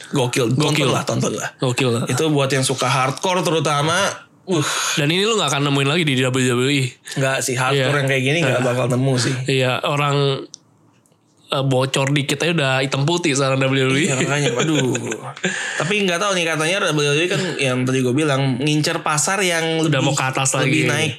[0.09, 0.47] gokil.
[0.51, 0.87] Gokil.
[0.87, 1.49] Tonton lah tonton lah.
[1.57, 2.03] Gokil lah.
[2.05, 3.97] Itu buat yang suka hardcore terutama.
[4.43, 4.63] Uh,
[4.95, 6.83] Dan ini lu gak akan nemuin lagi di WWE.
[7.19, 7.99] nggak sih hardcore Iya.
[7.99, 9.33] yang kayak gini nggak bakal nemu sih.
[9.45, 10.47] Iya orang
[11.47, 13.99] eh, bocor dikit aja udah hitam putih sekarang WWE.
[14.01, 14.95] Ya, makanya aduh.
[15.77, 19.91] Tapi nggak tahu nih katanya WWE kan yang tadi gue bilang ngincer pasar yang lebih
[19.91, 20.95] Udah mau ke atas lebih lagi.
[20.95, 21.13] naik.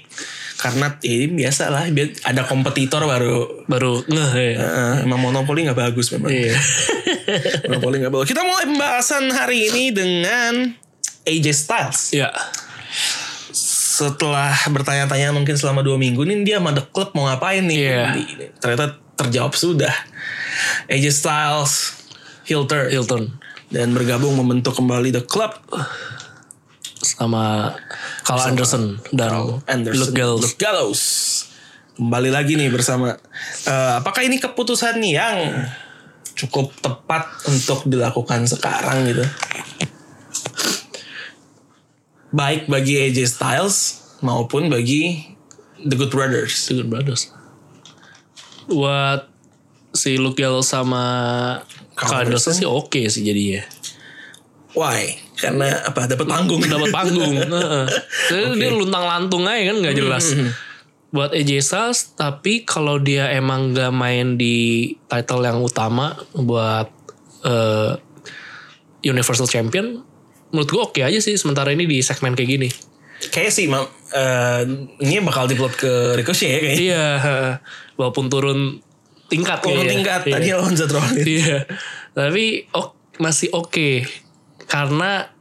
[0.58, 1.86] Karena ya, ini biasa lah
[2.26, 3.62] ada kompetitor baru.
[3.70, 4.58] Baru ngeh ya.
[4.58, 6.34] Eh, emang monopoli nggak bagus memang.
[6.34, 6.58] Iya.
[7.70, 8.26] monopoli nggak bagus.
[8.26, 10.74] Kita mulai pembahasan hari ini dengan
[11.22, 12.00] AJ Styles.
[12.10, 12.34] Iya.
[13.98, 17.78] Setelah bertanya-tanya mungkin selama dua minggu nih dia sama The Club mau ngapain nih?
[18.18, 19.94] Di- Ternyata terjawab sudah.
[20.90, 21.72] AJ Styles,
[22.50, 22.90] heel turn.
[22.90, 23.30] Hilton
[23.68, 25.54] dan bergabung membentuk kembali The Club
[27.02, 27.74] sama
[28.26, 30.42] Carl Anderson dan Anderson Luke Gallows.
[30.42, 31.02] Luke Gallows.
[31.98, 33.18] Kembali lagi nih bersama.
[33.66, 35.66] Eh, apakah ini keputusan yang
[36.38, 39.26] cukup tepat untuk dilakukan sekarang gitu?
[42.30, 43.76] Baik bagi AJ Styles
[44.22, 45.34] maupun bagi
[45.82, 46.70] The Good Brothers.
[46.70, 47.34] The Good Brothers.
[48.70, 49.26] Buat
[49.90, 51.02] si Luke Gallows sama
[51.98, 53.66] Carl Anderson sih oke sih jadinya.
[54.78, 55.27] Why?
[55.38, 56.10] Karena apa?
[56.10, 56.60] Dapat panggung.
[56.60, 57.34] Dapat panggung.
[57.38, 57.86] Heeh.
[58.28, 60.26] Jadi Dia luntang lantung aja kan nggak jelas.
[61.08, 66.84] Buat AJ Styles, tapi kalau dia emang gak main di title yang utama buat
[67.48, 67.96] eh,
[69.00, 70.04] Universal Champion,
[70.52, 72.68] menurut gue oke aja sih sementara ini di segmen kayak gini.
[73.32, 74.62] Kayak sih, Mam, eh,
[75.00, 76.76] ini bakal diplot ke Ricochet ya kayaknya.
[76.76, 77.06] Iya,
[77.96, 78.58] walaupun turun
[79.32, 79.92] tingkat Turun kayaknya.
[79.96, 80.20] tingkat.
[80.28, 80.34] Iya.
[80.36, 81.24] Tadi lawan Seth Rollins.
[81.24, 81.58] Iya.
[82.12, 84.04] Tapi ok, masih oke
[84.68, 85.32] karena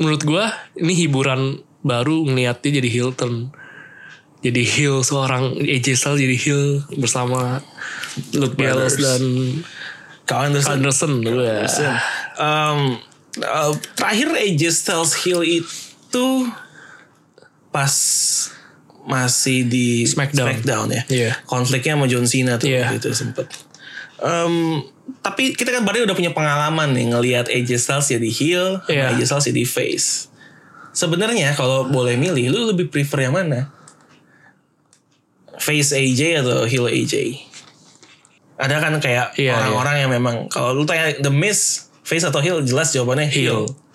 [0.00, 3.52] menurut gua ini hiburan baru ngeliatnya jadi Hilton.
[4.38, 6.62] Jadi heel seorang AJ Styles jadi heel
[6.94, 7.58] bersama
[8.38, 9.22] Luke Gallows dan
[10.30, 10.78] Carl Anderson.
[10.78, 11.66] Anderson dulu ya.
[12.38, 13.02] Um,
[13.42, 16.26] uh, terakhir AJ Styles heel itu
[17.74, 17.90] pas
[19.08, 20.92] masih di Smackdown.
[20.92, 21.02] ya.
[21.10, 21.30] Iya.
[21.48, 22.94] Konfliknya sama John Cena tuh Iya.
[22.94, 23.50] gitu sempet.
[24.22, 24.84] Um,
[25.24, 29.16] tapi kita kan berarti udah punya pengalaman nih ngelihat AJ Styles jadi heel, Iya.
[29.16, 30.08] AJ Styles jadi face.
[30.92, 33.72] Sebenarnya kalau boleh milih, lu lebih prefer yang mana?
[35.58, 37.40] Face AJ atau heel AJ?
[38.58, 42.64] Ada kan kayak Iya, orang-orang yang memang kalau lu tanya The Miz face atau heel
[42.66, 43.68] jelas jawabannya heel.
[43.68, 43.86] Heel.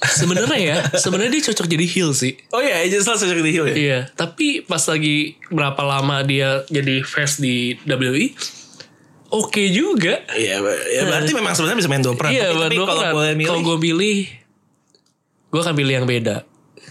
[0.00, 2.32] Sebenarnya ya, sebenarnya dia cocok jadi heel sih.
[2.56, 3.76] Oh iya, AJ Styles cocok di heel ya.
[3.76, 8.32] Iya, tapi pas lagi berapa lama dia jadi face di WWE,
[9.30, 10.22] oke juga.
[10.30, 10.58] Iya,
[10.90, 12.30] ya berarti memang sebenarnya bisa main dua peran.
[12.30, 14.16] Iya, tapi, tapi dua kalau boleh milih, Kalau gue pilih,
[15.48, 16.36] gue akan pilih yang beda.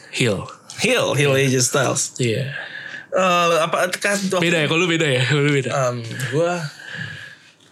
[0.09, 0.39] Heel.
[0.79, 2.15] heel, heel AJ Styles.
[2.17, 2.55] Iya.
[3.09, 5.69] Eh, apa kan waktu- Beda ya, kalau lu beda ya, kalau lu beda.
[5.69, 5.97] Um,
[6.31, 6.61] gua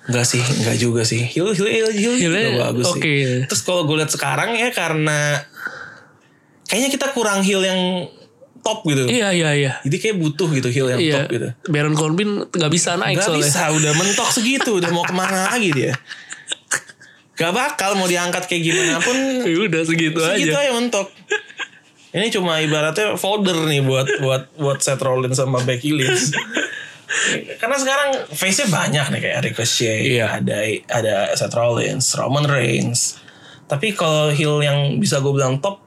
[0.08, 1.20] Enggak sih, enggak juga sih.
[1.20, 3.04] Heel, heel, heel, heel Heelnya juga bagus oke.
[3.04, 3.44] sih.
[3.44, 5.44] Terus kalau gue lihat sekarang ya karena
[6.64, 8.08] kayaknya kita kurang heel yang
[8.60, 9.04] top gitu.
[9.04, 9.74] Iya, iya, iya.
[9.82, 11.16] Jadi kayak butuh gitu heel yang Iya.
[11.18, 11.48] top gitu.
[11.68, 13.44] Baron Corbin gak bisa naik Gak soalnya.
[13.44, 15.94] bisa, udah mentok segitu, udah mau ke mana lagi dia.
[17.34, 19.14] Gak bakal mau diangkat kayak gimana pun
[19.46, 20.64] Ya udah segitu, segitu aja.
[20.64, 21.08] aja mentok.
[22.10, 26.34] Ini cuma ibaratnya folder nih buat buat buat Seth Rollins sama Becky Lynch.
[27.62, 30.28] Karena sekarang face-nya banyak nih kayak Ricochet, Iya.
[30.36, 30.58] ada
[30.90, 33.22] ada Seth Rollins, Roman Reigns.
[33.64, 35.84] Tapi kalau heel yang bisa gue bilang top,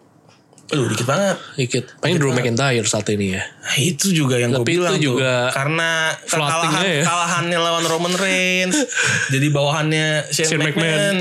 [0.71, 1.37] aduh dikit banget.
[1.59, 1.85] Dikit.
[1.99, 3.43] Paling Drew McIntyre saat ini ya.
[3.43, 5.57] Nah, itu juga yang gue Tapi itu bilang juga tuh.
[5.59, 5.91] Karena
[6.23, 7.03] kekalahan, ya.
[7.03, 8.79] kalahannya lawan Roman Reigns,
[9.35, 11.17] jadi bawahannya Shane, Shane McMahon,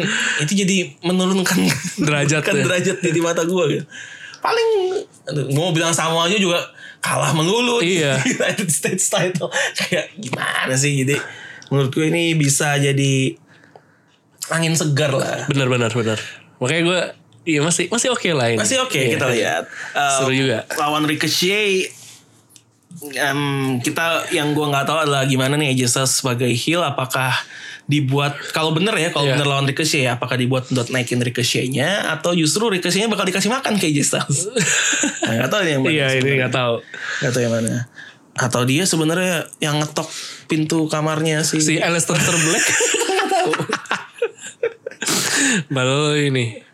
[0.45, 1.57] itu jadi menurunkan
[2.05, 2.63] Derajat menurunkan ya.
[2.65, 3.85] derajat di, di mata gue gitu.
[4.39, 4.69] Paling,
[5.27, 6.61] aduh, gue mau bilang sama aja juga
[6.99, 8.19] kalah melulu di Iya.
[8.37, 9.49] United States title.
[9.75, 11.19] Kayak gimana sih jadi
[11.69, 13.35] menurut gue ini bisa jadi
[14.49, 15.45] angin segar lah.
[15.49, 16.17] Benar, benar, benar.
[16.59, 16.99] Makanya gue,
[17.43, 18.57] iya masih masih oke lah ini.
[18.57, 19.09] Masih oke Iya.
[19.15, 19.63] kita lihat.
[19.91, 20.63] Um, Seru juga.
[20.75, 21.91] Lawan Ricochet
[23.15, 23.41] em,
[23.79, 27.31] kita yang gua nggak tahu adalah gimana nih Styles sebagai heel apakah
[27.85, 29.33] dibuat kalau bener ya kalau Iya.
[29.33, 33.77] bener lawan Ricochet ya apakah dibuat untuk naikin Ricochetnya atau justru Ricochetnya bakal dikasih makan
[33.77, 34.45] AJ Styles
[35.25, 36.39] nah, nggak tahu nih yang mana Iya, ini sebenarnya.
[36.39, 36.73] gak tahu.
[37.19, 37.73] nggak tahu yang mana
[38.39, 40.07] atau dia sebenarnya yang ngetok
[40.47, 42.65] pintu kamarnya si, Si Aleister Black.
[43.09, 43.49] nggak tahu
[45.69, 46.68] Baru ini.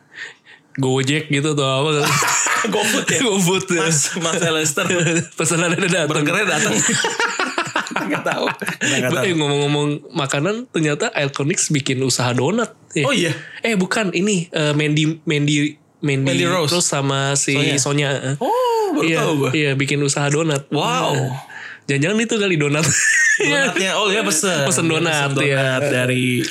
[0.75, 2.03] Gojek gitu atau apa.
[2.73, 3.19] GoFood ya.
[3.21, 3.81] GoFood ya.
[3.85, 4.85] Mas, Mas Lester.
[5.39, 6.09] Pesanannya udah datang.
[6.09, 6.73] Burgernya datang.
[8.11, 8.45] Gak tahu.
[8.81, 9.23] Gak tahu.
[9.23, 12.73] Eh ngomong-ngomong makanan ternyata Iconics bikin usaha donat.
[12.91, 13.05] Ya.
[13.05, 13.31] Oh iya.
[13.61, 16.81] Eh bukan ini eh, Mandy Mandy Mandy, Mandy Rose.
[16.81, 17.77] sama si Sonya.
[17.79, 18.09] Sonya.
[18.33, 18.35] eh.
[18.37, 19.49] Oh, baru iya, tahu gue.
[19.55, 20.67] Iya bikin usaha donat.
[20.69, 21.17] Wow.
[21.85, 22.85] Jangan-jangan itu kali donat.
[23.35, 24.65] Donatnya, oh iya pesen.
[24.65, 25.57] Pesen donat, Pesen ya.
[25.61, 26.41] donat dari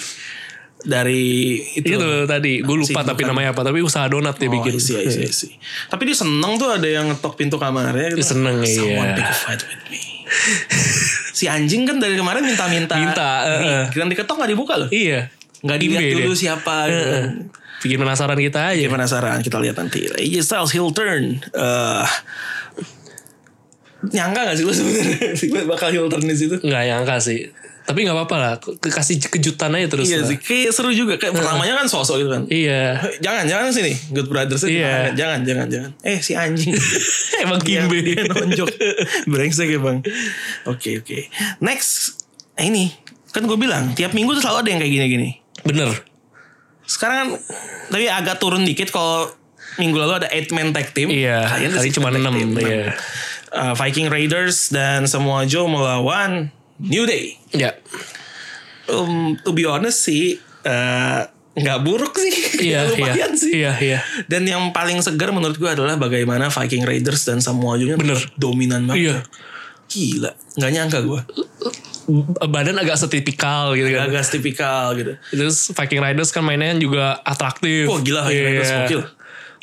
[0.85, 1.97] dari itu.
[1.97, 3.33] itu tadi gue lupa Sih, tapi bukan.
[3.33, 4.77] namanya apa tapi usaha donat dia Oh, bikin.
[4.77, 5.53] I see, I see, I see.
[5.88, 8.12] Tapi dia seneng tuh ada yang ngetok pintu kamarnya.
[8.12, 8.20] Gitu.
[8.20, 9.16] Dia seneng, Someone iya.
[9.16, 10.01] pick a fight with me.
[11.38, 12.94] si anjing kan dari kemarin minta-minta.
[13.01, 13.85] Minta, eh, eh.
[13.90, 14.88] Kira diketok gak dibuka loh.
[14.92, 15.33] Iya.
[15.64, 16.42] Gak dilihat dulu dia.
[16.49, 16.77] siapa.
[16.87, 17.01] Gitu.
[17.01, 17.25] Heeh.
[17.81, 18.81] Bikin penasaran kita aja.
[18.81, 20.05] Ya, penasaran kita lihat nanti.
[20.09, 21.40] AJ Styles heel turn.
[21.40, 22.07] Eh
[24.12, 26.61] nyangka gak sih lu sebenarnya bakal heel turn di situ?
[26.61, 27.49] Nggak nyangka sih.
[27.85, 28.53] Tapi nggak apa-apa lah.
[28.81, 30.09] Kasih kejutan aja terus.
[30.09, 30.33] Iya lah.
[30.33, 31.20] sih, kayak seru juga.
[31.20, 32.42] Kayak pertamanya kan sosok gitu kan.
[32.49, 32.97] Iya.
[33.20, 33.92] Jangan, jangan sini.
[34.09, 35.12] Good Brothers Iya.
[35.12, 35.90] Jangan, jangan, jangan.
[36.01, 36.73] Eh si anjing.
[37.44, 38.01] Emang Kimbe.
[38.01, 38.68] Dia, dia nonjok.
[39.31, 40.01] Brengsek ya bang.
[40.64, 41.29] Oke, oke.
[41.61, 42.25] Next.
[42.57, 42.88] eh, Ini.
[43.37, 43.92] Kan gue bilang.
[43.92, 45.31] Tiap minggu tuh selalu ada yang kayak gini-gini.
[45.62, 45.92] Bener.
[46.88, 47.29] Sekarang kan.
[47.92, 49.29] Tapi agak turun dikit kalau
[49.77, 51.12] minggu lalu ada 8 man tag team.
[51.12, 51.53] Iya.
[51.68, 52.33] Kali cuma man tag 6.
[52.33, 52.49] team.
[52.64, 52.97] Iya.
[53.55, 57.38] Uh, Viking Raiders dan semua Joe melawan New Day.
[57.50, 57.76] Ya.
[58.87, 60.37] Um, to be honest sih.
[60.64, 61.20] eh,
[61.54, 62.34] nggak buruk sih.
[62.66, 62.80] Iya.
[62.90, 63.28] Lumayan iya.
[63.37, 63.52] sih.
[63.52, 63.72] Iya.
[63.78, 63.98] Iya.
[64.26, 68.18] Dan yang paling segar menurut gue adalah bagaimana Viking Raiders dan Samoa Joe Bener.
[68.34, 69.00] dominan banget.
[69.00, 69.16] Iya.
[69.84, 71.20] Gila, nggak nyangka gue.
[72.44, 74.08] Badan agak setipikal gitu kan.
[74.08, 75.16] Agak tipikal gitu.
[75.32, 77.88] Terus Viking Riders kan mainnya juga atraktif.
[77.88, 78.78] Wah, gila, Viking Raiders Iya.
[78.84, 79.02] gokil.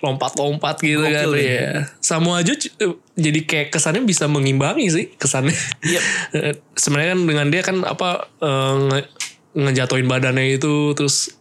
[0.02, 1.38] Lompat-lompat gitu Gokil, kan.
[1.38, 1.70] ya.
[1.98, 5.54] Sama aja c- eh, jadi kayak kesannya bisa mengimbangi sih kesannya.
[5.82, 6.02] Iya.
[6.42, 9.10] Eh, Sebenarnya kan dengan dia kan apa eh, nge-
[9.54, 11.38] ngejatuhin badannya itu terus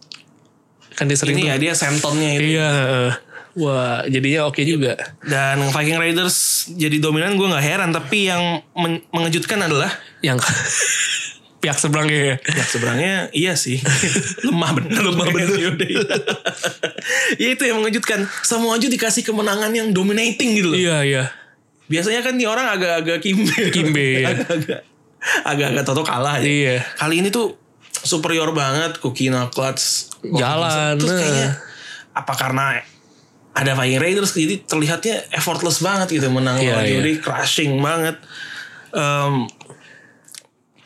[0.91, 2.53] kan dia sering Ini ya dia sentonnya itu.
[2.53, 2.69] Iya.
[3.51, 4.95] Wah, jadinya oke juga.
[5.21, 6.37] Dan Viking Raiders
[6.71, 7.91] jadi dominan gue nggak heran.
[7.91, 10.39] Tapi yang men- mengejutkan adalah Yang
[11.61, 12.35] pihak seberangnya ya.
[12.41, 13.77] ya sebenarnya iya sih
[14.49, 15.77] lemah bener lemah bener
[17.41, 21.23] ya itu yang mengejutkan Samoa Joe dikasih kemenangan yang dominating gitu loh Iya, iya.
[21.85, 24.33] biasanya kan nih orang agak-agak kimbe Kimbe, ya.
[24.33, 24.81] agak-agak
[25.45, 26.75] agak-agak toto kalah ya Iya.
[26.97, 27.53] kali ini tuh
[27.93, 31.19] superior banget Kukina Clutch Jalan, terus nah.
[31.21, 31.49] kayaknya
[32.11, 32.65] apa karena
[33.51, 36.93] ada Viking Raiders jadi terlihatnya effortless banget gitu menang Iya, lawan iya.
[36.97, 38.17] Jody crushing banget
[38.91, 39.47] Em,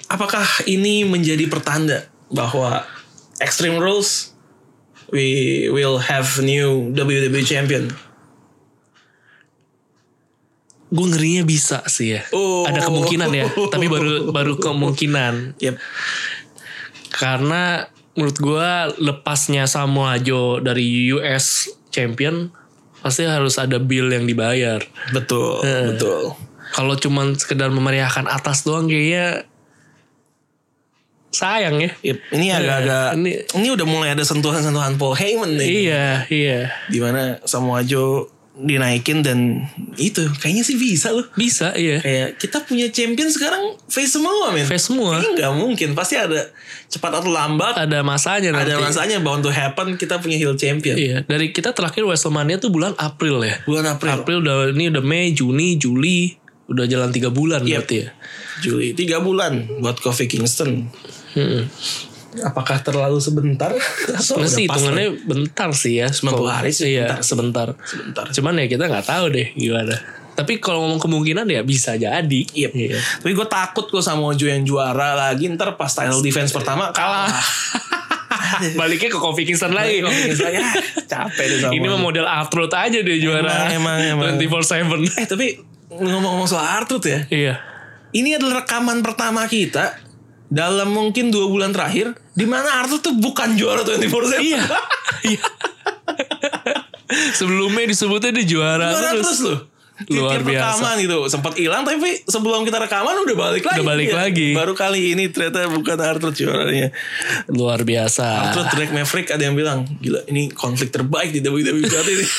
[0.10, 2.86] apakah ini menjadi pertanda bahwa
[3.42, 4.34] Extreme Rules
[5.12, 7.94] we will have new WWE champion
[10.96, 12.24] Gue ngerinya bisa sih ya.
[12.32, 12.64] Oh.
[12.64, 13.50] Ada kemungkinan ya.
[13.74, 15.60] Tapi baru baru kemungkinan.
[15.60, 15.76] yep
[17.12, 17.84] Karena
[18.16, 18.70] menurut gue
[19.04, 22.48] lepasnya Samoa Joe dari US Champion
[23.04, 24.80] pasti harus ada bill yang dibayar.
[25.12, 26.34] betul betul
[26.72, 29.48] Kalau cuman sekedar memeriahkan atas doang kayaknya
[31.36, 31.92] sayang ya.
[32.00, 35.68] Yep, ini agak-agak ini, ini- udah mulai ada sentuhan-sentuhan Paul Heyman nih.
[35.92, 36.60] Iya, iya.
[36.88, 39.68] Di mana Samoa Joe dinaikin dan
[40.00, 41.28] itu kayaknya sih bisa loh.
[41.36, 42.00] Bisa, iya.
[42.00, 44.64] Kayak kita punya champion sekarang face semua men.
[44.64, 45.20] Face semua.
[45.20, 45.90] Kayaknya nggak mungkin.
[45.92, 46.40] Pasti ada
[46.88, 47.76] cepat atau lambat.
[47.76, 48.72] Ada masanya nanti.
[48.72, 50.96] Ada masanya bound to happen kita punya heel champion.
[50.96, 53.60] Iya, dari kita terakhir WrestleMania tuh bulan April ya.
[53.68, 54.24] Bulan April.
[54.24, 56.40] April udah ini udah Mei, Juni, Juli,
[56.72, 57.68] udah jalan tiga bulan Yep.
[57.76, 58.10] berarti ya.
[58.64, 58.96] Juli.
[58.96, 60.88] Tiga bulan buat Kofi Kingston.
[61.36, 61.68] Hmm.
[62.44, 63.72] Apakah terlalu sebentar?
[64.20, 66.12] Sebenarnya sih hitungannya bentar sih ya.
[66.12, 67.72] 90 hari sih Iya, sebentar.
[67.88, 68.28] Sebentar.
[68.28, 69.96] Cuman ya kita nggak tahu deh gimana.
[70.36, 72.42] Tapi kalau ngomong kemungkinan ya bisa jadi.
[72.44, 72.72] Yep.
[72.76, 73.00] Iya.
[73.24, 77.32] Tapi gue takut gue sama Joe yang juara lagi ntar pas title defense pertama kalah.
[78.80, 80.04] Baliknya ke Kofi Kingston lagi.
[80.04, 80.68] Kofi Kingston, ya,
[81.08, 82.04] capek deh sama Ini mah dia.
[82.04, 83.72] model Arthur aja deh juara.
[83.72, 84.44] Emang, emang, emang.
[84.44, 85.24] 24/7.
[85.24, 85.48] Eh tapi
[85.88, 87.20] ngomong-ngomong soal Arthur ya.
[87.32, 87.54] Iya.
[88.12, 90.04] Ini adalah rekaman pertama kita
[90.56, 94.40] dalam mungkin dua bulan terakhir di mana Arthur tuh bukan juara 24/7.
[94.40, 94.64] Iya.
[95.28, 95.44] Iya.
[97.36, 99.26] Sebelumnya disebutnya dia juara, Juara terus.
[99.28, 99.60] terus loh.
[100.12, 100.60] Luar Tiap biasa.
[100.76, 103.80] rekaman gitu sempat hilang tapi sebelum kita rekaman udah balik lagi.
[103.80, 104.20] Udah balik dia.
[104.20, 104.50] lagi.
[104.52, 106.92] Baru kali ini ternyata bukan Arthur juaranya.
[107.48, 108.52] Luar biasa.
[108.52, 112.26] Arthur Drake Maverick ada yang bilang gila ini konflik terbaik di WWE saat ini.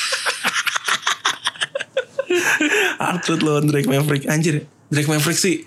[3.00, 5.64] Arthur lawan Drake Maverick anjir Drake Maverick sih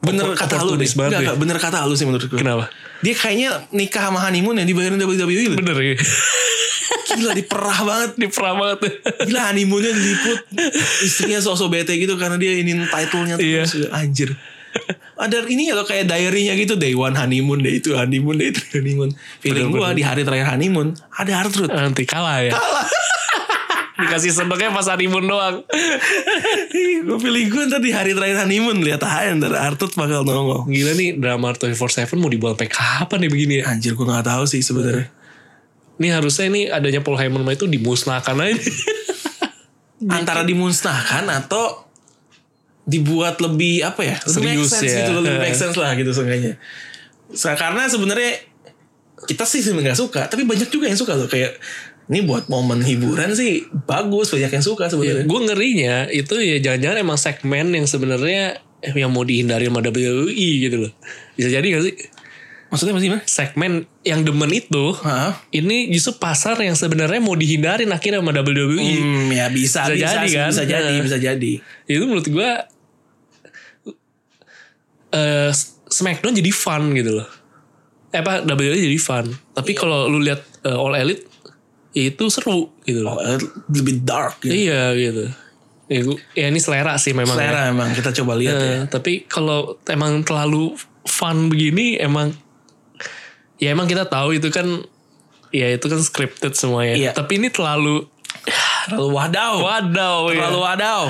[0.00, 1.32] bener kata lu deh oportunis banget Nggak, ya.
[1.36, 2.72] bener kata lu sih menurut gue Kenapa?
[3.00, 5.56] dia kayaknya nikah sama honeymoon yang dibayarin WWE.
[5.56, 5.94] Bener ya.
[7.10, 8.78] gila diperah banget Di perah banget.
[9.24, 10.38] gila honeymoonnya diliput
[11.00, 13.64] istrinya sosok bete gitu karena dia ingin title-nya Iya.
[13.92, 14.32] anjir
[15.16, 18.62] ada ini ya loh kayak diary-nya gitu day one honeymoon day itu honeymoon day itu
[18.72, 19.92] honeymoon feeling bener.
[19.92, 22.54] di hari terakhir honeymoon ada Arthur Nanti kalah ya.
[24.00, 25.60] Dikasih senengnya pas honeymoon doang.
[27.04, 30.64] gue pilih gue ntar di hari terakhir honeymoon lihat aja ntar Artut bakal nongol.
[30.68, 33.74] Gila nih drama 24/7 mau dibuat sampai kapan nih begini ya?
[33.76, 35.12] Anjir gue nggak tahu sih sebenarnya.
[36.00, 38.56] Ini harusnya ini adanya Paul Heyman itu dimusnahkan aja.
[40.08, 41.84] Antara dimusnahkan atau
[42.88, 44.16] dibuat lebih apa ya?
[44.24, 44.98] Lebih Serius make sense ya.
[45.04, 46.56] gitu, lebih make sense lah gitu seenggaknya.
[47.36, 48.42] So, karena sebenarnya
[49.28, 51.60] kita sih sebenarnya nggak suka, tapi banyak juga yang suka loh kayak
[52.10, 55.24] ini buat momen hiburan sih bagus banyak yang suka sebenarnya.
[55.24, 60.34] gue ngerinya itu ya jangan-jangan emang segmen yang sebenarnya eh, yang mau dihindari sama WWE
[60.58, 60.92] gitu loh.
[61.34, 61.94] Bisa jadi gak sih?
[62.66, 63.22] Maksudnya masih gimana?
[63.26, 65.38] Segmen yang demen itu Hah?
[65.50, 68.78] ini justru pasar yang sebenarnya mau dihindarin akhirnya sama WWE.
[68.78, 70.48] Hmm, ya bisa, Bisa bisa, jadi sih, kan?
[70.50, 71.02] bisa jadi, Nah.
[71.02, 71.52] bisa jadi.
[71.86, 72.50] Itu menurut gue
[75.10, 75.50] eh
[75.90, 77.28] Smackdown jadi fun gitu loh.
[78.10, 79.26] Eh apa WWE jadi fun.
[79.54, 81.29] Tapi kalau lu lihat eh, All Elite ya
[81.92, 83.14] itu seru gitu loh.
[83.14, 84.52] Oh, lebih dark gitu.
[84.52, 85.24] Iya gitu.
[85.86, 87.34] Ya, gua- ya ini selera sih memang.
[87.34, 87.50] ya.
[87.50, 88.70] Selera emang kita coba lihat ya.
[88.76, 92.30] Eh, tapi kalau emang terlalu fun begini emang
[93.56, 94.64] ya emang kita tahu itu kan
[95.50, 96.94] ya itu kan scripted semuanya.
[96.94, 97.10] Iya.
[97.10, 98.06] Tapi ini terlalu
[98.86, 99.52] Terlalu wadaw.
[99.60, 100.64] wadaw Terlalu ya.
[100.64, 101.02] wadaw.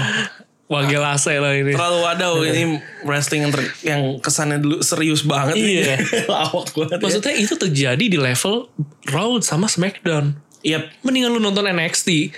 [0.66, 1.72] Wagel AC lah ini.
[1.72, 2.62] Terlalu wadaw ini
[3.02, 5.54] wrestling yang, ter- yang kesannya dulu serius banget.
[5.56, 5.98] Iya.
[6.32, 6.96] Lawak banget.
[6.96, 7.02] ya.
[7.02, 8.70] Maksudnya itu terjadi di level
[9.04, 10.38] Raw sama SmackDown.
[10.62, 10.82] Yep.
[11.04, 12.34] Mendingan lu nonton NXT.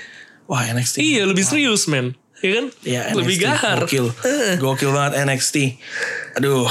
[0.47, 1.01] Wah NXT.
[1.03, 2.15] Iya lebih serius men.
[2.43, 2.67] Iya kan?
[2.83, 3.87] Iya, lebih gahar.
[3.87, 4.11] Gokil.
[4.63, 5.79] Gokil banget NXT.
[6.43, 6.67] Aduh,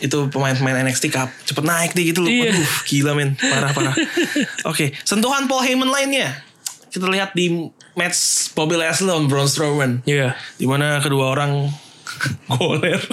[0.00, 2.32] itu pemain-pemain NXT kap cepet naik deh gitu loh.
[2.32, 2.56] Iya.
[2.56, 3.92] Aduh, gila men, parah-parah.
[4.72, 6.40] Oke, sentuhan Paul Heyman lainnya.
[6.88, 7.52] Kita lihat di
[8.00, 10.00] match Bobby Lashley lawan Braun Strowman.
[10.08, 10.40] Iya.
[10.56, 11.68] Di mana kedua orang
[12.56, 13.04] goler.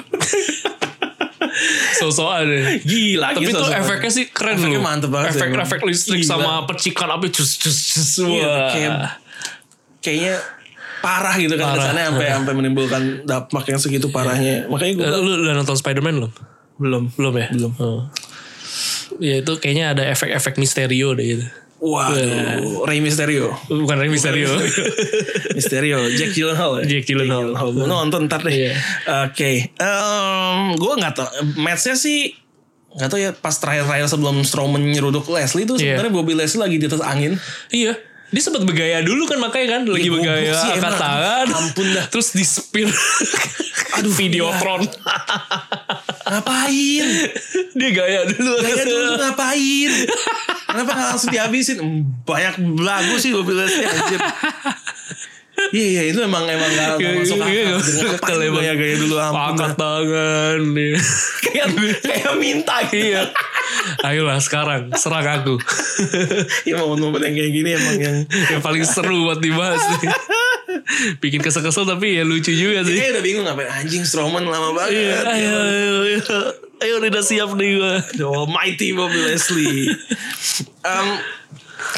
[1.93, 2.63] So-soan deh.
[2.81, 4.85] Gila Tapi itu efeknya sih keren Efeknya loh.
[4.85, 6.31] mantep banget Efek, efek listrik Gila.
[6.31, 8.11] sama percikan api cus cus cus.
[8.21, 8.69] Iya, Wah.
[8.69, 8.91] kayak
[9.99, 10.33] kayaknya
[10.99, 11.77] parah gitu kan Parah.
[11.83, 14.65] kesannya sampai sampai menimbulkan dampak yang segitu parahnya.
[14.67, 16.31] Makanya gue Eh, Lu udah nonton Spider-Man belum?
[16.77, 17.47] belum Belum ya?
[17.51, 17.71] Belum.
[17.77, 18.01] Oh.
[19.17, 21.45] Ya itu kayaknya ada efek-efek misterio deh gitu.
[21.81, 23.57] Waduh, Rey Mysterio.
[23.65, 24.53] Bukan Rey Mysterio.
[25.51, 26.85] Mysterio, Jack Gyllenhaal ya.
[26.87, 27.57] Jack Gyllenhaal.
[27.73, 28.53] Gue nonton ntar deh.
[28.53, 28.73] Iya.
[29.25, 29.73] Oke,
[30.71, 31.25] gue nggak tau.
[31.57, 32.37] Matchnya sih
[32.91, 33.33] nggak tau ya.
[33.33, 35.97] Pas terakhir-terakhir sebelum Strowman nyeruduk Leslie itu Iya.
[35.97, 37.33] sebenarnya Bobby Leslie lagi di atas angin.
[37.69, 37.97] iya.
[38.31, 41.45] Dia sempat bergaya dulu kan makanya kan lagi Iya, goblok bergaya sih angkat tangan.
[41.51, 42.05] Ampun dah.
[42.07, 42.87] Terus di spill.
[43.99, 44.87] Aduh, Videotron.
[46.23, 47.07] Ngapain?
[47.71, 48.51] dia gaya dulu.
[48.59, 49.91] Gaya dulu ngapain?
[50.63, 51.77] Kenapa nggak langsung dihabisin?
[51.77, 54.19] Hmm, Banyak lagu sih Bobby Leslie anjir.
[55.71, 57.53] Iya iya itu emang emang gak, gak masuk akal.
[57.53, 59.41] Iya, Ngapain iya, gaya gaya dulu ampun.
[59.53, 59.77] Angkat dah.
[59.77, 60.61] tangan.
[61.43, 61.67] Kayak
[62.01, 62.97] kayak minta gitu.
[63.13, 63.21] Iya.
[64.03, 65.55] Ayolah sekarang serang aku.
[66.69, 68.17] Ya momen-momen yang kayak gini emang yang
[68.49, 70.09] yang paling seru buat dibahas nih.
[71.19, 72.95] Bikin kesel-kesel tapi ya lucu juga sih.
[72.97, 74.97] Kayak udah bingung ngapain anjing Strowman lama banget.
[74.97, 76.19] Iya, ayo, ayo, ayo,
[76.81, 77.93] ayo udah siap nih gue.
[78.17, 79.91] The Almighty Bobby Leslie.
[80.81, 81.07] Em,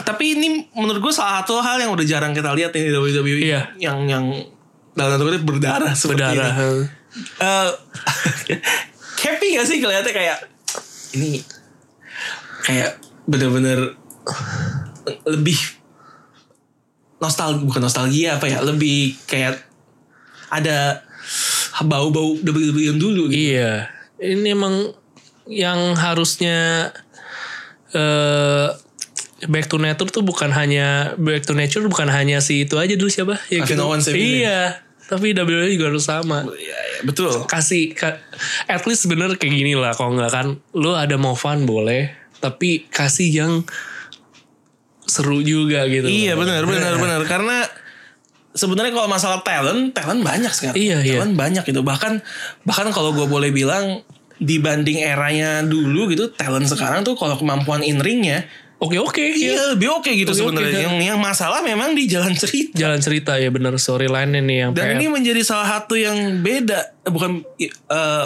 [0.04, 3.40] tapi ini menurut gue salah satu hal yang udah jarang kita lihat nih di WWE.
[3.40, 3.62] Iya.
[3.80, 4.26] Yang yang
[4.94, 6.54] dalam tanda kutip berdarah seperti Berdarah.
[6.54, 6.86] ini.
[7.40, 7.70] Eh,
[9.24, 10.38] happy gak sih kelihatannya kayak
[11.14, 11.40] ini
[12.64, 13.96] kayak bener-bener
[15.28, 15.60] lebih
[17.20, 19.64] nostalgia bukan nostalgia apa ya lebih kayak
[20.52, 21.04] ada
[21.84, 23.56] bau-bau WWE yang dulu gitu.
[23.56, 23.90] Iya.
[24.20, 24.94] Ini emang
[25.50, 26.92] yang harusnya
[27.92, 28.68] eh
[29.44, 33.12] Back to Nature tuh bukan hanya Back to Nature bukan hanya si itu aja dulu
[33.12, 33.36] siapa?
[33.52, 33.84] Ya, Kevin gitu.
[33.84, 34.60] Owens ya, Iya.
[35.04, 36.48] Tapi WWE juga harus sama.
[36.48, 37.44] Iya, iya, betul.
[37.44, 38.24] kasih ka-
[38.72, 42.84] at least bener kayak gini lah kalau nggak kan lu ada mau fun boleh tapi
[42.92, 43.54] kasih yang
[45.04, 47.64] seru juga gitu Iya benar benar benar karena
[48.52, 50.76] sebenarnya kalau masalah talent talent banyak sekarang.
[50.78, 51.14] Iya, iya.
[51.18, 52.20] talent banyak gitu bahkan
[52.64, 54.04] bahkan kalau gue boleh bilang
[54.38, 58.44] dibanding eranya dulu gitu talent sekarang tuh kalau kemampuan in ringnya
[58.78, 59.64] oke oke iya iya.
[59.72, 60.76] lebih oke gitu Oke, oke, sebenarnya.
[60.76, 60.84] kan.
[60.92, 62.76] Yang yang masalah memang di jalan cerita.
[62.76, 64.96] jalan cerita ya bener storyline nih yang Dan PR.
[65.00, 68.26] ini menjadi salah satu yang beda eh, bukan eh,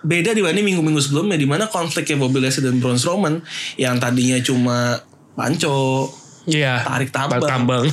[0.00, 3.44] beda dibanding minggu-minggu sebelumnya di mana konfliknya Bobby Lashley dan Braun Strowman
[3.76, 4.96] yang tadinya cuma
[5.36, 6.08] panco
[6.48, 6.82] Iya.
[6.82, 7.40] tarik tambang.
[7.44, 7.84] Tambang.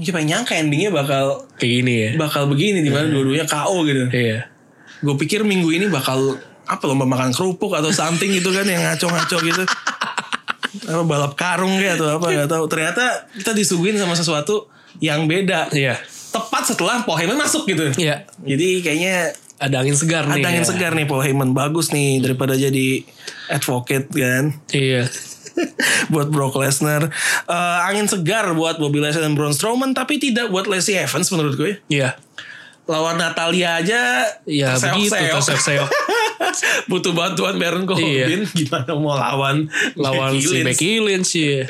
[0.00, 2.10] Yang nyangka endingnya bakal Kayak gini ya.
[2.16, 4.04] bakal begini di mana dua-duanya KO gitu.
[4.12, 4.48] Iya.
[5.04, 9.36] Gue pikir minggu ini bakal apa lomba makan kerupuk atau something gitu kan yang ngaco-ngaco
[9.44, 9.62] gitu.
[10.88, 12.64] Apa balap karung kayak atau apa nggak tahu.
[12.68, 14.68] Ternyata kita disuguhin sama sesuatu
[15.00, 15.72] yang beda.
[15.72, 15.96] Iya.
[16.32, 17.88] Tepat setelah Paul Heyman masuk gitu.
[17.96, 18.28] Iya.
[18.44, 20.44] Jadi kayaknya Ada angin segar nih.
[20.44, 20.68] ada angin ya.
[20.68, 23.02] segar nih Paul Heyman bagus nih daripada jadi
[23.48, 24.52] advocate kan.
[24.72, 25.08] Iya.
[26.12, 27.08] buat Brock Lesnar.
[27.48, 31.56] Eh, angin segar buat Bobby Lashley dan Braun Strowman tapi tidak buat Lacey Evans menurut
[31.56, 31.72] gue.
[31.88, 32.20] Iya.
[32.86, 35.90] Lawan Natalia aja Ya begitu terseok-seok.
[36.90, 39.98] butuh bantuan Baron Corbin gimana mau lawan Iya.
[39.98, 40.66] Lawan Becky si Lynch.
[40.68, 41.64] Becky Lynch sih.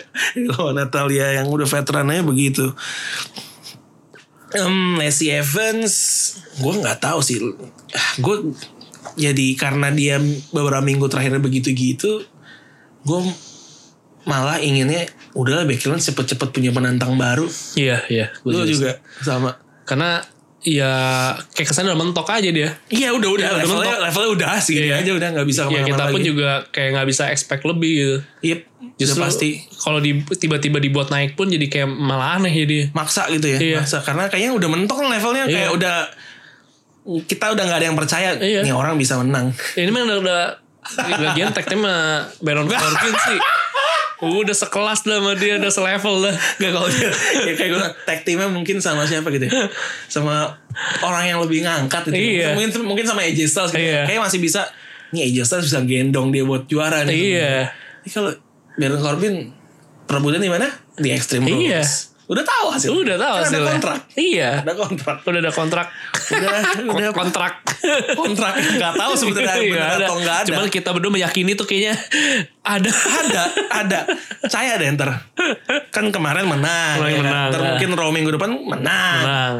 [0.53, 2.75] lawan Natalia yang udah veterannya begitu.
[4.55, 5.95] Em, Lacey Evans,
[6.63, 7.43] gue nggak tahu sih.
[8.23, 8.55] Gue
[9.19, 10.23] jadi karena dia
[10.55, 12.23] beberapa minggu terakhirnya begitu gitu,
[13.03, 13.21] gue
[14.27, 15.07] malah inginnya
[15.39, 17.47] udahlah Becky Lynch cepet-cepet punya penantang baru.
[17.79, 18.27] Iya, iya.
[18.43, 19.59] Lu juga sama.
[19.87, 20.23] Karena
[20.67, 20.93] ya
[21.49, 22.75] kayak kesannya udah mentok aja dia.
[22.89, 24.03] Iya udah udah Iya, udah levelnya, mentok.
[24.03, 24.97] levelnya udah segini Iya.
[24.99, 26.27] aja udah nggak bisa Ya ke mana-mana kita pun lagi.
[26.27, 28.17] juga kayak nggak bisa expect lebih gitu.
[28.45, 28.61] Yep,
[28.97, 32.85] Justru udah pasti kalau di tiba-tiba dibuat naik pun jadi kayak malah aneh ya dia.
[32.93, 33.77] maksa gitu ya Iya.
[33.81, 35.71] maksa karena kayaknya udah mentok kan levelnya kayak Iya.
[35.73, 35.97] udah
[37.23, 38.61] kita udah nggak ada yang percaya Iya.
[38.61, 40.41] nih orang bisa menang Ya, ini mah udah, udah
[40.85, 41.83] di bagian tag team
[42.37, 43.39] Baron Corbin sih.
[44.19, 46.33] Udah sekelas dah sama dia, udah selevel dah.
[46.57, 47.11] Gak kalau dia
[47.45, 49.69] ya kayak gue tag teamnya mungkin sama siapa gitu ya
[50.07, 50.57] sama
[51.01, 52.53] orang yang lebih ngangkat gitu Iya.
[52.53, 54.05] mungkin mungkin sama AJ Styles gitu Iya.
[54.05, 54.65] kayak masih bisa
[55.11, 57.53] nih AJ Styles bisa gendong dia buat juara nih Iya.
[58.03, 58.33] Ini kalau
[58.75, 59.35] Baron Corbin
[60.05, 61.81] perebutan di mana di Extreme Rules Iya.
[62.27, 64.51] Udah tahu hasil Udah tahu Kan ada kontrak Iya.
[64.61, 65.87] ada kontrak Udah ada kontrak.
[66.27, 66.59] udah
[66.91, 67.53] udah kontrak.
[68.15, 70.05] kontrak nggak tahu sebetulnya Iya, ada.
[70.05, 71.95] atau nggak ada Cuman kita berdua meyakini tuh kayaknya
[72.61, 72.91] ada.
[72.91, 73.99] ada ada
[74.45, 75.23] saya deh ntar
[75.89, 77.25] kan kemarin menang, Kemarin ya kan?
[77.25, 77.69] menang, ntar nah.
[77.73, 79.51] mungkin Raw minggu depan menang Nah,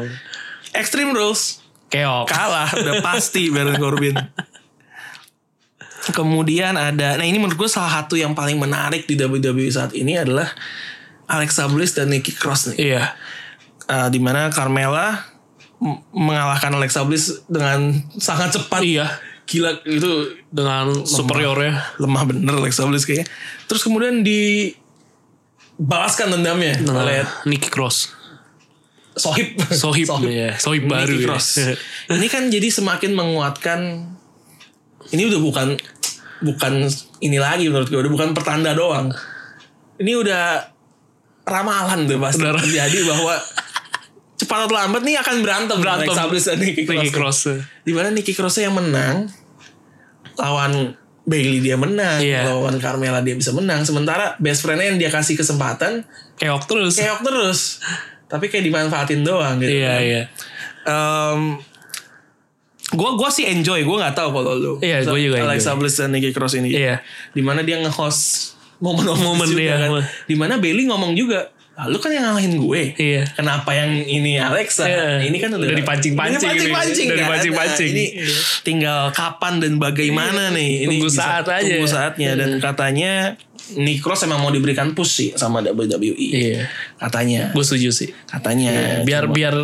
[0.73, 2.27] Extreme Rules keok.
[2.27, 4.19] kalah udah pasti Baron Corbin
[6.09, 10.15] kemudian ada nah ini menurut gue salah satu yang paling menarik di WWE saat ini
[10.15, 10.47] adalah
[11.27, 13.03] Alexa Bliss dan Nikki Cross nih Iya.
[13.85, 15.21] Eh, di mana Carmella
[15.77, 19.05] m- mengalahkan Alexa Bliss dengan sangat cepat Iya.
[19.43, 21.97] gila itu Dengan superiornya.
[21.97, 23.25] lemah bener Alexa Bliss kayaknya.
[23.63, 24.67] Terus kemudian dibalaskan
[26.33, 28.13] dendamnya Nah, oleh Nikki Cross.
[29.15, 29.57] Sohib.
[29.73, 30.53] Sohib, ya.
[30.55, 31.27] Sohib baru Nikki ya.
[31.31, 31.45] Cross.
[32.13, 33.79] ini kan jadi semakin menguatkan.
[35.07, 35.67] Ini udah bukan
[36.37, 36.73] bukan
[37.19, 39.09] ini lagi menurut gue udah bukan pertanda doang.
[39.97, 40.43] Ini udah
[41.47, 43.33] ramalan tuh pasti Udah- terjadi bahwa
[44.37, 46.11] cepat atau lambat nih akan berantem Berantem.
[46.11, 47.39] Alexa Bliss dan Nikki Cross.
[47.81, 49.31] Di mana Nikki Cross yang menang
[50.35, 50.93] lawan
[51.23, 52.47] Bailey dia menang, Iya.
[52.47, 53.83] lawan Carmella dia bisa menang.
[53.83, 56.95] Sementara best friendnya yang dia kasih kesempatan Keok terus.
[56.95, 57.59] keok terus.
[58.27, 59.71] Tapi kayak dimanfaatin doang gitu.
[59.73, 60.01] Iya, kan.
[60.03, 60.21] iya.
[62.87, 64.73] gue gua sih enjoy, gue nggak tahu kalau lu.
[64.79, 65.79] Iya, gua juga Alexa enjoy.
[65.83, 66.71] Bliss dan Nikki Cross ini.
[66.71, 67.03] Iya.
[67.29, 69.89] Di mana dia nge-host momen-momen iya.
[69.89, 70.05] kan.
[70.25, 72.81] Di mana Bailey ngomong juga, "Ah, lu kan yang ngalahin gue.
[72.97, 73.23] Iya.
[73.33, 74.85] Kenapa yang ini Alexa?
[74.85, 75.25] Iya.
[75.25, 77.13] Ini kan udah, Udah dipancing-pancing Udah dipancing-pancing ini.
[77.13, 77.67] Udah kan?
[77.67, 78.35] Nah, ini Iya.
[78.61, 80.85] tinggal kapan dan bagaimana nih.
[80.85, 81.65] Ini Tunggu bisa- saat aja.
[81.65, 83.11] Tunggu saatnya dan katanya
[83.67, 86.15] Nikki Cross emang mau diberikan push sih sama WWE.
[86.15, 86.69] Iya.
[86.97, 87.51] Katanya.
[87.51, 88.09] Gue setuju sih.
[88.25, 89.03] Katanya.
[89.03, 89.55] biar Cuma- biar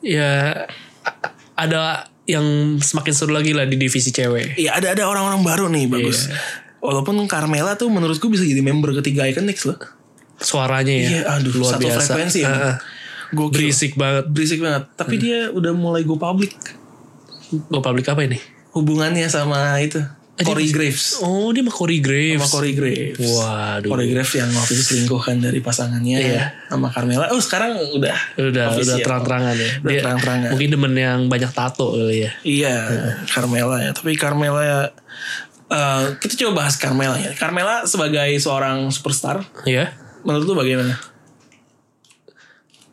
[0.00, 0.30] ya
[1.56, 4.58] ada yang semakin seru lagi lah di divisi cewek.
[4.58, 6.26] Iya ada ada orang-orang baru nih bagus.
[6.26, 6.36] Iya.
[6.86, 9.78] Walaupun Carmela tuh menurutku bisa jadi member ketiga Iconics loh.
[10.36, 11.98] Suaranya ya Iya, aduh luar satu biasa.
[12.06, 12.78] frekuensi ya.
[13.28, 13.58] Gokil.
[13.58, 14.24] Berisik banget.
[14.28, 14.86] Berisik banget.
[14.94, 16.54] Tapi dia udah mulai go public
[17.48, 18.38] Gue publik apa ini?
[18.70, 19.98] hubungannya sama itu
[20.36, 21.16] Eh, dia Corey Graves.
[21.24, 22.36] Oh dia mah Corey Graves.
[22.36, 23.24] Sama Corey Graves.
[23.24, 23.88] Waduh.
[23.88, 26.44] Corey Graves yang waktu itu selingkuh kan dari pasangannya Iya.
[26.68, 27.32] sama Carmela.
[27.32, 29.00] Oh sekarang udah Udah udah official.
[29.00, 29.70] terang-terangan ya.
[29.80, 30.48] Udah terang-terangan.
[30.52, 32.30] Mungkin demen yang banyak tato kali ya.
[32.44, 32.74] Iya,
[33.26, 33.90] Carmela ya.
[33.90, 34.92] Tapi Carmela
[35.68, 37.30] eh, kita coba bahas Carmela ya.
[37.32, 39.90] Carmela sebagai seorang superstar, Iya.
[40.22, 40.94] menurut lu bagaimana?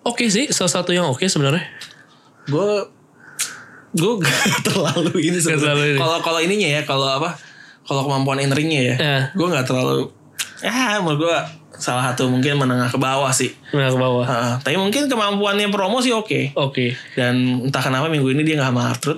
[0.04, 1.64] Oke sih, salah satu yang oke sebenarnya.
[2.44, 2.70] gue
[3.94, 5.96] gue gak terlalu ini sebenarnya.
[5.96, 7.40] Kalau kalau ininya ya, kalau apa?
[7.84, 9.18] Kalau kemampuan ringnya ya, Ya.
[9.32, 10.12] gue nggak terlalu.
[10.60, 11.38] Ya, menurut gue
[11.74, 13.52] salah satu mungkin menengah ke bawah sih.
[13.72, 14.24] Nah ke bawah.
[14.24, 14.54] Heeh.
[14.64, 16.56] tapi mungkin kemampuannya promo sih oke.
[16.56, 16.96] Oke.
[17.16, 19.18] Dan entah kenapa minggu ini dia nggak sama Arthur.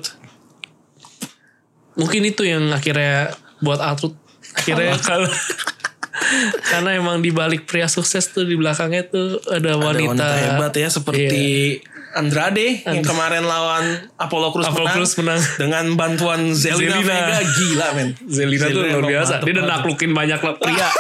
[1.96, 3.32] Mungkin itu yang akhirnya
[3.64, 4.16] buat Arthur
[4.56, 5.30] akhirnya kalau
[6.72, 10.74] karena emang di balik pria sukses tuh di belakangnya tuh ada Ada wanita, wanita hebat
[10.80, 11.44] ya seperti
[12.16, 15.42] Andrade yang kemarin lawan Apollo Cruz Apollo menang, menang.
[15.60, 17.12] dengan bantuan Zelina, Zelina.
[17.12, 18.10] Vega gila men.
[18.24, 19.34] Zelina tuh luar biasa.
[19.36, 20.88] mantep Dia udah naklukin banyak lah pria.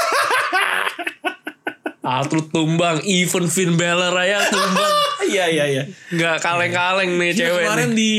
[2.05, 4.93] Arthur tumbang, even Finn Balor aja tumbang.
[5.25, 5.83] Iya iya iya.
[6.13, 7.97] Nggak kaleng-kaleng nih Dia cewek kemarin nih.
[7.97, 8.11] di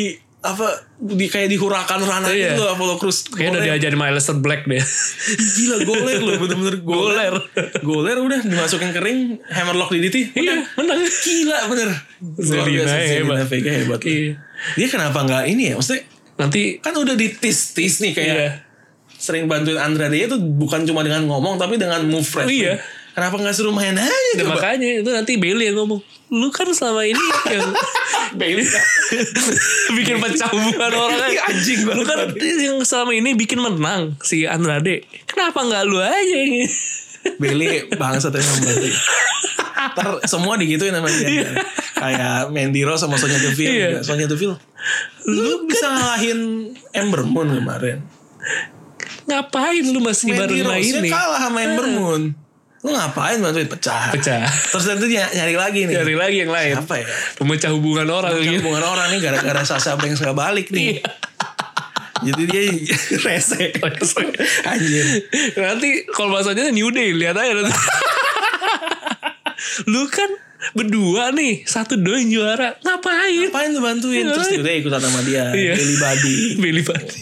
[0.46, 0.66] apa
[0.96, 2.54] di kayak dihurakan ranah Iya.
[2.54, 3.26] gitu Apollo Cruz.
[3.26, 4.78] Kayaknya udah diajarin sama Aleister Black deh.
[5.52, 7.34] Gila goler loh bener-bener goler.
[7.80, 10.16] goler udah dimasukin kering hammerlock di DT.
[10.34, 11.02] iya, menang.
[11.02, 11.88] Gila bener.
[12.36, 13.44] Zelina hebat.
[13.44, 13.98] Vega hebat.
[13.98, 14.06] loh.
[14.06, 14.32] Iya.
[14.74, 15.74] Dia kenapa nggak ini ya?
[15.74, 16.04] Maksudnya
[16.36, 18.50] Nanti kan udah ditis-tis nih kayak Iya.
[19.16, 22.60] sering bantuin Andrade itu bukan cuma dengan ngomong tapi dengan move wrestling.
[22.62, 22.74] Iya.
[23.12, 27.22] Kenapa nggak suruh main aja makanya itu nanti Bailey yang ngomong lu kan selama ini
[27.50, 27.70] yang
[29.96, 35.06] bikin pecah hubungan orang kan Anjing lu kan yang selama ini bikin menang si Andrade
[35.30, 36.66] kenapa nggak lu aja yang
[37.34, 38.90] Bailey bangsat emang berarti.
[39.96, 41.50] Ntar semua digituin sama dia.
[41.96, 43.72] Kayak Mandy Rose sama Sonya Deville.
[43.72, 43.88] Iya.
[43.98, 44.00] juga.
[44.06, 44.56] Sonya Deville.
[45.26, 46.38] Lu bisa ngalahin
[46.94, 47.98] Ember Moon kemarin.
[49.26, 52.22] ngapain lu masih Mandy baru Rose ini kalah sama Ember Moon.
[52.86, 54.14] Lu ngapain bantuin pecah?
[54.14, 55.94] pecah Terus nanti ny- nyari lagi nih.
[55.96, 57.06] cari lagi yang lain Apa ya?
[57.34, 61.02] pemecah hubungan orang Yang gitu hubungan orang nih gara-gara Sasha Banks gak balik nih.
[62.16, 62.62] Jadi dia
[63.26, 63.74] rese.
[64.64, 65.06] Anjir.
[65.58, 67.74] nanti kalau bahasanya New Day lihat aja nanti
[69.86, 70.30] lu kan
[70.72, 74.24] berdua nih satu yang juara ngapain Ngapain lu bantuin?
[74.24, 75.50] Terus dia ikutan sama dia.
[75.50, 75.74] Iya.
[75.74, 76.34] Billy Buddy.
[76.56, 77.20] Billy Buddy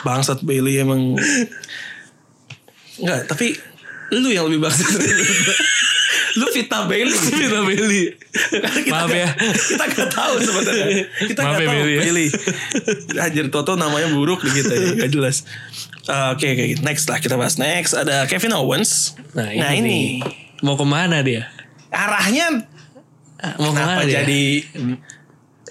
[0.00, 1.16] Bangsat Bailey emang.
[2.94, 3.56] Enggak, tapi
[4.12, 6.46] lu yang lebih bangsat dari lu.
[6.54, 7.14] Fitnah Bailey.
[7.14, 8.04] Vita Bailey
[8.90, 11.06] maaf ya Kita gak tahu sebenarnya.
[11.30, 12.00] Kita Maaf gak ya, tahu Bailey ya.
[12.02, 12.26] Bailey.
[13.22, 15.06] Anjir Toto namanya buruk kita ya.
[15.06, 15.46] Gak jelas.
[16.04, 16.64] Uh, Oke, oke.
[16.82, 17.54] Next lah kita bahas.
[17.56, 19.14] Next ada Kevin Owens.
[19.34, 19.78] nah ini, nih.
[19.80, 20.00] ini.
[20.62, 21.50] mau ke mana dia
[21.90, 22.66] Arahnya
[23.58, 24.44] mau kenapa ke mana dia jadi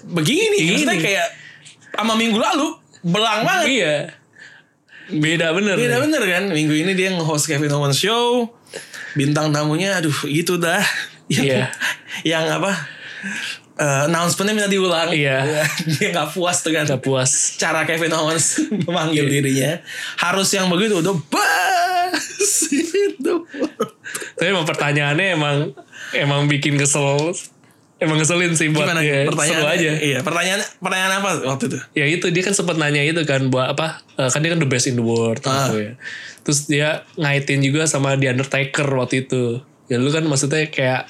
[0.04, 0.56] begini?
[0.56, 0.58] Begini.
[0.80, 1.26] Maksudnya kayak
[1.92, 2.68] sama minggu lalu
[3.04, 3.66] belang banget.
[3.68, 3.96] iya
[5.06, 6.44] beda bener Beda bener kan?
[6.48, 8.48] Minggu ini dia nge-host Kevin Owens Show.
[9.12, 10.80] Bintang tamunya Aduh itu dah.
[11.28, 11.64] Yang, Iya.
[12.36, 12.72] yang apa?
[13.74, 15.10] Eh, Announcementnya minta diulang.
[15.10, 15.42] Iya.
[15.98, 17.56] Dia gak puas dengan Gak puas.
[17.56, 19.32] Cara Kevin Owens Memanggil Iya.
[19.32, 19.72] dirinya.
[20.20, 22.70] Harus yang begitu Udah bas.
[22.70, 23.44] Itu.
[24.34, 25.56] Tapi emang pertanyaannya emang
[26.12, 27.32] emang bikin kesel
[28.04, 29.00] emang ngeselin sih buat Gimana?
[29.00, 29.90] dia pertanyaan seru aja.
[29.98, 31.78] Iya pertanyaan Pertanyaan apa waktu itu?
[31.92, 34.68] Ya itu dia kan sempat nanya itu kan buat apa eh, kan dia kan the
[34.68, 35.66] best in the world Ah.
[35.66, 35.92] gitu ya.
[36.44, 39.64] Terus dia ngaitin juga sama The Undertaker waktu itu.
[39.88, 41.08] Ya lu kan maksudnya kayak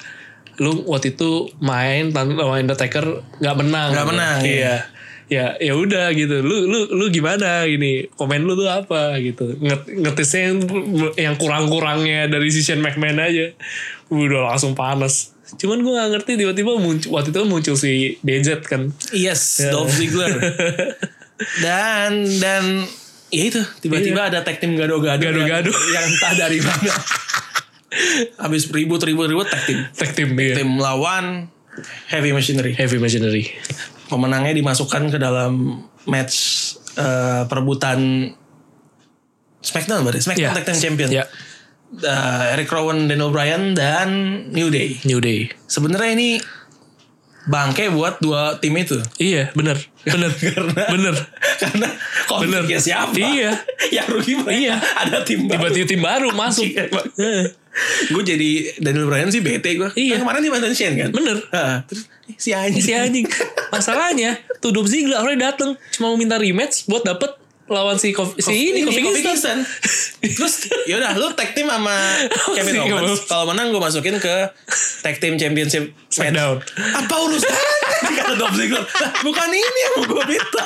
[0.56, 3.90] lu waktu itu main tanpa Undertaker nggak menang.
[3.90, 4.86] Nggak menang, iya.
[5.26, 6.38] Ya ya udah gitu.
[6.40, 9.58] Lu lu lu gimana gini komen lu tuh apa gitu.
[9.58, 10.58] Nget, ngetisnya yang,
[11.18, 13.50] yang kurang-kurangnya dari si Shane McMahon aja.
[14.14, 18.88] Udah langsung panas cuman gue gak ngerti tiba-tiba muncul waktu itu muncul si DZ kan
[19.12, 20.40] Yes Dolph Ziggler
[21.64, 22.88] Dan Dan
[23.28, 25.34] Ya itu Tiba-tiba ada tag team gado-gado Iya.
[25.34, 25.70] Gado-gado.
[25.74, 26.92] Yang, yang entah dari mana
[28.40, 30.54] Habis ribut-ribut-ribut tag team tag team iya.
[30.56, 31.52] tim lawan
[32.06, 32.72] Heavy Machinery.
[32.78, 33.50] Heavy Machinery.
[34.06, 36.36] Pemenangnya dimasukkan ke dalam match
[36.94, 38.30] eh, perebutan
[39.64, 40.56] SmackDown berarti SmackDown Ya.
[40.60, 41.10] Tag Team Champion.
[41.10, 41.24] Ya,
[42.02, 44.08] Eh, Eric Rowan, Daniel Bryan dan
[44.50, 44.98] New Day.
[45.06, 45.52] New Day.
[45.70, 46.28] Sebenarnya ini
[47.44, 48.98] bangke buat dua tim itu.
[49.20, 49.78] Iya, bener.
[50.02, 50.32] Bener.
[50.54, 51.14] Karena bener.
[51.54, 51.88] karena
[52.26, 53.14] konfliknya siapa?
[53.14, 53.52] Iya.
[53.96, 54.58] Yang rugi mereka.
[54.58, 54.74] Iya.
[55.06, 55.70] Ada tim baru.
[55.70, 56.64] Tiba-tiba tim baru masuk.
[56.66, 57.04] Iya, Pak.
[58.06, 59.90] gue jadi Daniel Bryan sih bete gue.
[59.94, 60.18] Iya.
[60.18, 61.10] Kan kemarin dia bantuin Shane kan.
[61.14, 61.36] Bener.
[61.50, 62.82] Ah, terus si anjing.
[62.82, 63.26] si anjing.
[63.74, 68.70] Masalahnya, tuh Ziggler awalnya dateng cuma mau minta rematch buat dapet lawan si Kof- si
[68.70, 69.64] ini Kofi Kingston.
[70.20, 70.54] Terus
[70.84, 71.96] yaudah lu tag team sama
[72.56, 73.24] Kevin Owens.
[73.24, 74.34] Kalau menang gue masukin ke
[75.00, 75.92] tag team championship.
[76.08, 76.60] Smackdown.
[76.94, 77.64] Apa urusannya?
[78.16, 78.84] Kata Dolph Ziggler.
[78.84, 80.64] "Lah, Bukan ini yang mau gue minta.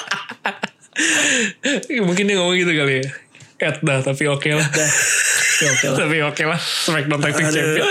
[2.00, 3.06] Mungkin dia ngomong gitu kali ya.
[3.60, 4.66] Ed dah, tapi oke lah.
[5.58, 5.98] Ya oke lah.
[5.98, 6.58] tapi oke lah.
[6.58, 7.46] Smackdown Tag Team.
[7.48, 7.90] Champion.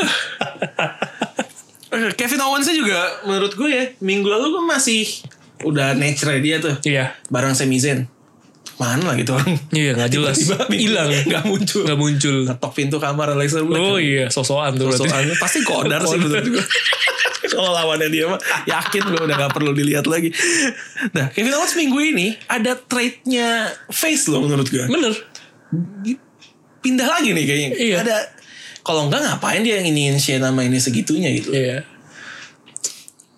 [1.88, 5.08] Eh, Kevin Owens juga menurut gue ya minggu lalu gue masih
[5.64, 7.16] udah nature dia tuh Iya.
[7.28, 8.04] bareng Sami Zayn.
[8.78, 9.58] Mana gitu orang.
[9.74, 10.38] Iya, gak jelas.
[10.42, 11.10] Tiba-tiba Hilang.
[11.26, 11.84] Gak muncul.
[11.84, 12.36] Gak muncul.
[12.46, 13.82] Ngetok pintu kamar Alexa Bliss.
[13.82, 15.10] Oh iya, sosokan tuh berarti.
[15.10, 16.66] Soalnya pasti kodar sih menurut gue.
[17.50, 20.30] Kalau lawannya dia mah yakin gue udah gak perlu dilihat lagi.
[21.18, 24.86] Nah Kevin Owens minggu ini ada trade-nya face loh menurut gue.
[24.86, 25.14] Bener.
[26.86, 27.70] Pindah lagi nih kayaknya.
[27.74, 27.96] Iya.
[28.06, 28.16] Ada
[28.86, 31.50] kalau enggak ngapain dia yang iniin Shane nama ini segitunya gitu.
[31.52, 31.97] Iya.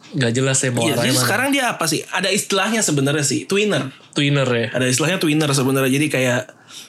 [0.09, 1.21] Gak jelas ya mau Iya, arahnya jadi mana.
[1.21, 2.01] sekarang dia apa sih?
[2.03, 3.93] Ada istilahnya sebenarnya sih, twinner.
[4.11, 4.67] Twinner ya.
[4.73, 5.91] Ada istilahnya twinner sebenarnya.
[5.93, 6.41] Jadi kayak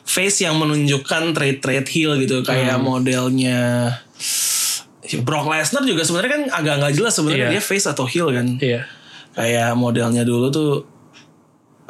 [0.03, 2.85] face yang menunjukkan trade-trade heel gitu, kayak Hmm.
[2.87, 3.61] modelnya
[5.21, 7.53] Brock Lesnar juga sebenarnya kan agak nggak jelas sebenarnya Iya.
[7.53, 8.47] dia face atau heel kan.
[8.57, 8.87] Iya.
[9.33, 10.71] Kayak modelnya dulu tuh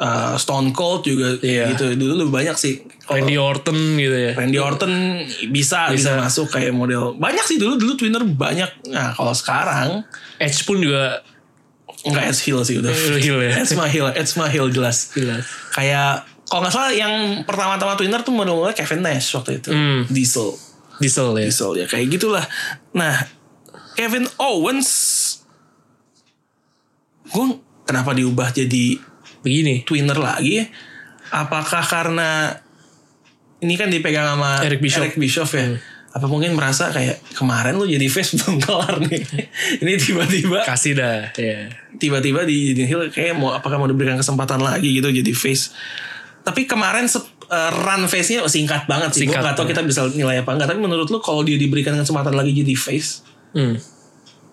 [0.01, 1.69] uh, Stone Cold juga Iya.
[1.71, 1.93] gitu.
[1.93, 2.81] Dulu lebih banyak sih.
[3.01, 4.31] Kalau Randy Orton gitu ya.
[4.33, 4.91] Randy Orton
[5.47, 6.11] bisa, bisa Bisa.
[6.17, 8.89] masuk kayak model banyak sih dulu dulu twinner banyak.
[8.89, 10.01] Nah kalau sekarang
[10.35, 11.21] Edge pun juga
[12.01, 12.89] nggak Edge heel sih udah.
[13.15, 13.51] heel ya.
[13.61, 15.13] Edge mah Edge mah heel jelas.
[15.13, 15.45] Jelas.
[15.69, 17.13] Kayak kalau nggak salah yang
[17.45, 19.69] pertama-tama twinner tuh mulai Kevin Nash waktu itu.
[19.71, 20.03] Hmm.
[20.09, 20.51] Diesel,
[20.97, 21.45] Diesel ya.
[21.45, 22.43] Diesel ya kayak gitulah.
[22.91, 23.15] Nah
[23.91, 24.87] Kevin Owens,
[27.27, 27.45] gue
[27.83, 29.10] kenapa diubah jadi
[29.41, 29.81] Begini.
[29.83, 30.65] twinner lagi?
[31.31, 32.53] Apakah karena
[33.59, 34.81] ini kan dipegang sama Eric
[35.17, 35.53] Bischoff.
[35.53, 35.77] ya.
[36.11, 39.23] Apa mungkin merasa kayak kemarin lu jadi face belum kelar nih.
[39.81, 41.31] ini tiba-tiba Kasih dah.
[41.33, 41.71] Ya.
[41.95, 45.71] tiba-tiba di Hill kayak mau apakah mau diberikan kesempatan lagi gitu jadi face.
[46.43, 49.23] Tapi kemarin eh, run face-nya singkat banget sih.
[49.23, 50.75] Gue gak tau kita bisa nilai apa enggak.
[50.75, 53.75] Tapi menurut lu kalau dia diberikan kesempatan lagi jadi face, Hmm.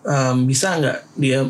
[0.05, 1.43] em, bisa nggak dia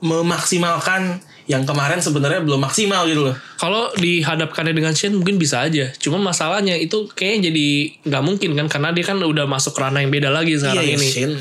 [0.00, 3.34] memaksimalkan yang kemarin sebenarnya belum maksimal gitu loh.
[3.58, 5.90] Kalau dihadapkannya dengan Shane mungkin bisa aja.
[5.98, 7.66] Cuma masalahnya itu kayaknya jadi
[8.06, 11.08] nggak mungkin kan karena dia kan udah masuk ranah yang beda lagi sekarang iya, ini.
[11.10, 11.34] Shane.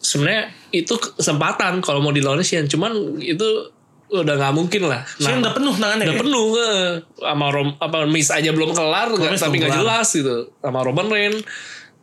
[0.00, 2.72] Sebenarnya itu kesempatan kalau mau dilawan Shane.
[2.72, 3.68] Cuman itu
[4.08, 5.04] udah nggak mungkin lah.
[5.20, 6.08] Shane udah penuh tangannya.
[6.08, 6.24] udah kayak.
[6.24, 6.88] penuh eh.
[7.20, 11.12] sama Rom, apa Miss aja belum kelar nggak- Miss tapi nggak jelas gitu sama Roman
[11.12, 11.44] Reigns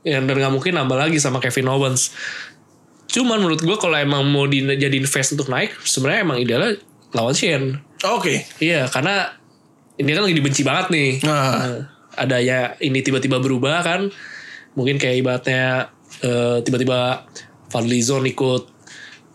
[0.08, 2.16] ya, dan nggak mungkin nambah lagi sama Kevin Owens
[3.08, 6.76] cuman menurut gue kalau emang mau dijadiin face untuk naik sebenarnya emang idealnya
[7.12, 8.44] lawan Shane Oke.
[8.60, 9.32] iya karena
[9.96, 11.80] ini kan lagi dibenci banget nih Nah, Nah,
[12.18, 14.10] ada ya ini tiba-tiba berubah kan
[14.74, 15.90] mungkin kayak ibaratnya
[16.20, 17.26] eh, tiba-tiba
[17.68, 18.64] Fadlizon ikut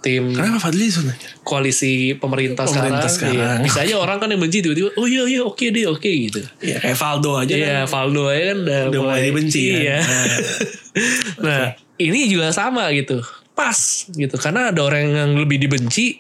[0.02, 1.06] tim kenapa Fadlizon
[1.42, 3.58] koalisi pemerintah, Pemerintah sekarang, sekarang.
[3.58, 3.62] Iya.
[3.62, 6.78] bisa aja orang kan yang benci tiba-tiba oh iya iya oke deh oke gitu Iya
[6.78, 7.90] kayak Valdo aja Iya, kan.
[7.90, 9.78] Valdo aja kan udah, Udah mulai dibenci kan.
[9.78, 9.98] Iya.
[11.46, 11.64] nah,
[11.98, 13.22] ini juga sama gitu.
[13.54, 14.34] Pas gitu.
[14.38, 16.18] Karena ada orang yang lebih dibenci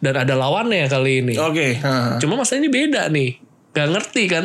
[0.00, 1.34] dan ada lawannya kali ini.
[1.40, 1.80] Oke.
[1.80, 2.20] nah.
[2.20, 3.30] Cuma masalahnya ini beda nih.
[3.72, 4.44] Gak ngerti kan.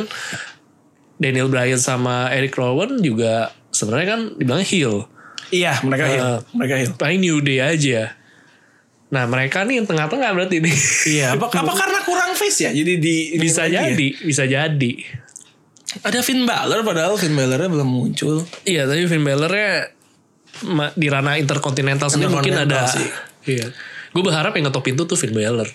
[1.22, 5.06] Daniel Bryan sama Eric Rowan juga sebenarnya kan dibilang heel.
[5.52, 6.24] Iya mereka heal.
[6.24, 6.92] Eh, mereka heal.
[6.98, 8.16] Paling New Day aja.
[9.12, 10.76] Nah mereka nih yang tengah-tengah berarti nih.
[11.14, 11.28] Iya.
[11.38, 12.72] Apa, apa karena kurang face ya?
[12.72, 13.86] Jadi di bisa ya?
[13.86, 14.94] jadi, bisa jadi.
[16.02, 18.48] Ada Finn Balor padahal Finn Balornya belum muncul.
[18.64, 19.92] Iya, tapi Finn Balor-nya
[20.96, 22.88] di ranah interkontinental sendiri mungkin ada.
[22.88, 23.10] Sih.
[23.44, 23.76] Iya.
[24.12, 25.68] Gue berharap yang ngetop pintu tuh Finn Balor.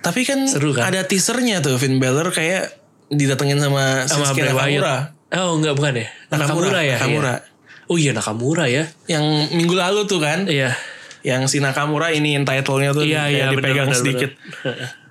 [0.00, 0.86] Tapi kan, Seru kan?
[0.86, 2.76] ada teasernya tuh Finn Balor kayak
[3.08, 4.54] didatengin sama, Sama Shinsuke Wyatt.
[4.54, 4.96] Nakamura.
[5.34, 6.06] Oh enggak bukan ya?
[6.30, 6.96] Nakamura, ya?
[6.96, 7.34] Nakamura.
[7.34, 7.50] Iya.
[7.84, 8.84] Oh iya Nakamura ya.
[9.06, 10.46] Yang minggu lalu tuh kan.
[10.46, 10.76] Iya.
[11.24, 14.30] Yang si Nakamura ini title-nya tuh Iya kayak iya dipegang benar, sedikit.
[14.62, 15.02] benar.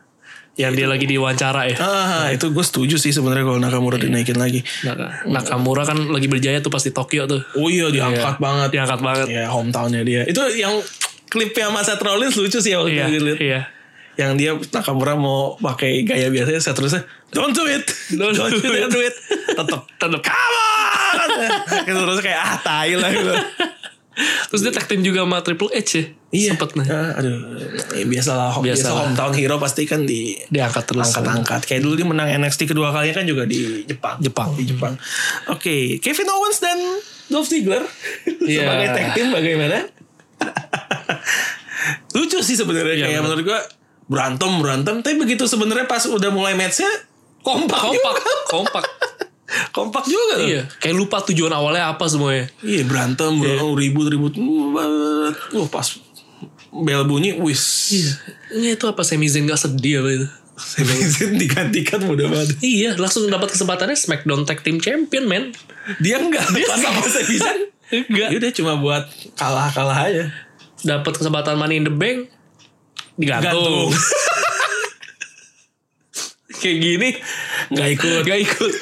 [0.54, 1.78] yang dia lagi diwawancara ya.
[1.82, 4.06] Ah, itu gue setuju sih sebenarnya kalau Nakamura Iya.
[4.06, 4.62] dinaikin lagi.
[4.86, 7.42] Nak- Nakamura kan lagi berjaya tuh pas di Tokyo tuh.
[7.58, 8.42] Oh iya diangkat Iya.
[8.42, 8.70] banget.
[8.70, 9.28] Diangkat banget.
[9.34, 10.22] Ya hometownnya dia.
[10.24, 10.78] Itu yang
[11.34, 13.06] klipnya sama Seth Rollins lucu sih waktu Iya.
[13.10, 13.34] itu.
[13.42, 13.62] Iya.
[14.14, 17.82] Yang dia Nakamura mau pakai gaya biasanya Seth Rollins don't do it.
[18.14, 18.86] Don't do it.
[18.88, 19.16] do it.
[19.50, 19.82] Tetep.
[19.98, 20.22] Tetep.
[20.22, 21.30] Come on.
[22.06, 23.34] Terus kayak ah tai lah gitu.
[24.46, 26.04] Terus dia tag team juga sama Triple H ya.
[26.30, 26.50] Iya.
[26.54, 26.86] Sempet nih.
[26.88, 27.38] Ah, aduh.
[27.92, 28.54] Ya, biasalah.
[28.54, 28.98] Biasa Biasalah.
[29.04, 31.10] hometown hero pasti kan di Diangkat terus.
[31.10, 31.62] angkat-angkat.
[31.66, 34.22] Kayak dulu dia menang NXT kedua kalinya kan juga di Jepang.
[34.22, 34.54] Jepang.
[34.54, 34.94] Di Jepang.
[35.50, 36.78] Oke, Kevin Owens dan
[37.26, 37.82] Dolph Ziggler
[38.40, 38.62] Iya.
[38.62, 39.78] sebagai tag team bagaimana?
[42.14, 43.26] Lucu sih sebenarnya Iya, kayak bener.
[43.28, 43.60] menurut gua
[44.04, 46.90] berantem berantem tapi begitu sebenarnya pas udah mulai matchnya
[47.40, 48.14] kompak Kompak.
[48.16, 48.22] juga.
[48.48, 48.84] Kompak.
[49.76, 50.48] kompak juga tuh.
[50.48, 52.50] Iya, kayak lupa tujuan awalnya apa semuanya.
[52.60, 54.34] Iya berantem, berantem ribut ribut.
[55.54, 55.88] Wah pas
[56.72, 57.62] bel bunyi, wis.
[57.92, 58.12] Iya.
[58.52, 60.28] Ini itu apa Sami Zayn gak sedih apa itu?
[60.54, 62.58] Sami Zayn digantikan mudah banget.
[62.60, 65.54] Iya, langsung dapat kesempatannya SmackDown Tag Team Champion, men.
[66.00, 67.62] Dia enggak, dia pas sama Sami Zayn.
[67.94, 68.30] Enggak.
[68.34, 69.04] Dia udah cuma buat
[69.34, 70.26] kalah-kalah aja.
[70.84, 72.28] Dapat kesempatan Money in the Bank
[73.16, 73.90] digantung.
[73.90, 73.92] Gantung.
[76.64, 77.10] Kayak gini
[77.72, 78.22] Nggak ikut.
[78.24, 78.74] Gak ikut.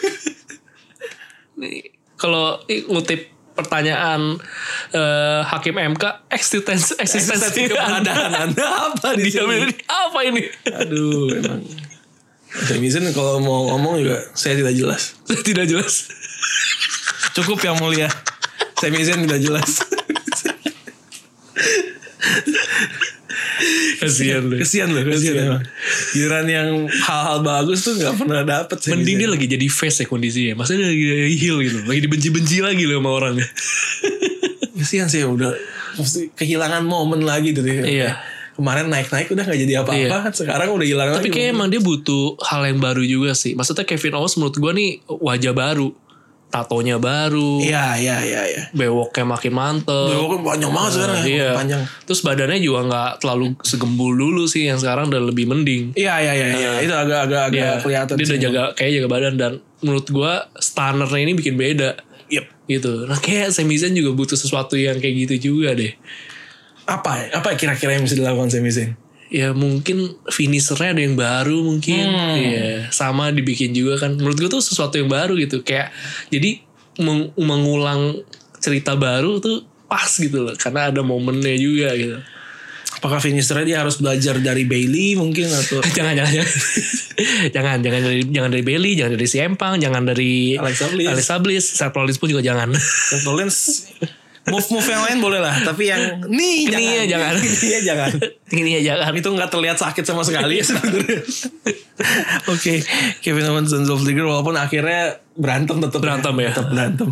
[1.62, 4.40] Nih, kalau ngutip pertanyaan
[4.96, 9.70] eh, hakim MK eksistensi eksistensi keberadaan Anda apa di sini?
[9.70, 10.42] ini apa ini?
[10.72, 11.62] Aduh, emang.
[12.52, 15.16] Sami Zayn kalau mau ngomong juga saya tidak jelas.
[15.48, 16.12] Tidak jelas.
[17.32, 18.12] Cukup yang mulia.
[18.82, 19.88] Zayn tidak jelas.
[24.02, 24.58] Kasihan lu.
[24.58, 25.64] Kesian loh, kesian emang.
[26.12, 28.82] Giliran yang hal-hal bagus tuh nggak pernah dapet.
[28.82, 30.54] Sami Mending dia lagi jadi face ya kondisinya.
[30.62, 31.78] Maksudnya dia lagi heal gitu.
[31.86, 33.48] Lagi dibenci-benci lagi loh sama orangnya.
[34.82, 35.54] Kesian sih udah
[36.02, 37.86] mesti kehilangan momen lagi tuh dia.
[37.86, 38.10] Iya.
[38.52, 40.34] Kemarin naik-naik udah nggak jadi apa-apa.
[40.36, 41.38] Sekarang udah hilang Tapi lagi.
[41.38, 43.54] kayak emang dia butuh hal yang baru juga sih.
[43.54, 45.88] Maksudnya Kevin Owens menurut gue nih wajah baru.
[46.52, 47.64] Tatonya baru.
[47.64, 48.64] Iya, iya, iya, iya.
[48.76, 50.12] Bewoknya makin mantep.
[50.12, 51.26] Bewok kan panjang banget sekarang ya.
[51.26, 51.50] Iya.
[51.56, 51.82] Panjang.
[52.04, 54.68] Terus badannya juga nggak terlalu segembul dulu sih.
[54.68, 55.96] Yang sekarang udah lebih mending.
[55.96, 56.72] Iya, iya, iya, iya.
[56.84, 58.16] Itu agak-agak agak Dia, kelihatan.
[58.20, 58.44] dia udah sih.
[58.44, 61.96] jaga kayak jaga badan dan menurut gua stunnernya ini bikin beda
[62.28, 62.46] Yep.
[62.68, 62.92] gitu.
[63.08, 65.96] Nah kayak Sami Zayn juga butuh sesuatu yang kayak gitu juga deh.
[66.84, 67.40] Apa ya?
[67.40, 68.92] Apa kira-kira yang bisa dilakukan Sami Zayn?
[69.32, 72.04] Ya mungkin finishernya ada yang baru mungkin.
[72.04, 72.36] Hmm.
[72.36, 74.20] Iya, sama dibikin juga kan.
[74.20, 75.64] Menurut gua tuh sesuatu yang baru gitu.
[75.64, 75.96] Kayak
[76.28, 76.60] jadi
[77.00, 78.20] meng- mengulang
[78.60, 80.56] cerita baru tuh pas gitu loh.
[80.60, 82.20] Karena ada momennya juga gitu.
[82.92, 86.52] Apakah finishernya dia harus belajar dari Bailey mungkin atau jangan jangan jangan
[87.56, 91.08] jangan jangan dari jangan dari Bailey jangan dari Siempang jangan dari Alexa Bliss.
[91.08, 93.58] Alexa Bliss Seth Rollins pun juga jangan Seth Rollins
[94.44, 97.34] move-move yang lain boleh lah, tapi yang nih Ini ya jangan.
[97.38, 98.12] Ini ya jangan.
[98.52, 101.22] ini ya jangan itu nggak terlihat sakit sama sekali ya sebenarnya.
[102.48, 102.82] Oke,
[103.20, 106.50] Kevin Owens dan Dolph Ziggler walaupun akhirnya berantem tetap Berantem ya.
[106.50, 107.10] tetap berantem.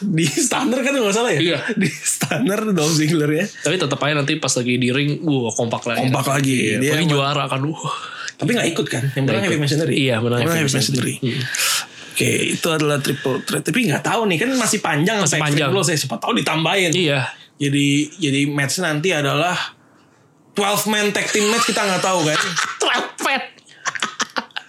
[0.00, 1.40] Di stunner kan nggak salah ya?
[1.40, 1.58] Iya.
[1.74, 3.44] Di stunner Dolph Ziggler ya.
[3.60, 6.76] tapi tetap aja nanti pas lagi di ring wah kompak lagi Kompak lagi.
[6.76, 7.96] Iya, Dia juara kan wah
[8.36, 9.04] Tapi nggak ikut kan?
[9.12, 9.58] Yang menang Heavy.
[9.60, 9.94] Machinery.
[9.96, 11.14] Iya, menang Heavy Machinery.
[12.20, 13.64] Oke, itu adalah triple threat.
[13.64, 15.72] Tapi nggak tahu nih kan masih panjang Masih panjang.
[15.72, 15.96] Extreme Rules ya.
[16.04, 16.92] Siapa tahu ditambahin.
[16.92, 19.56] iya Jadi jadi match nanti adalah
[20.52, 22.36] 12 man tag team match kita nggak tahu kan.
[22.84, 23.09] Trapet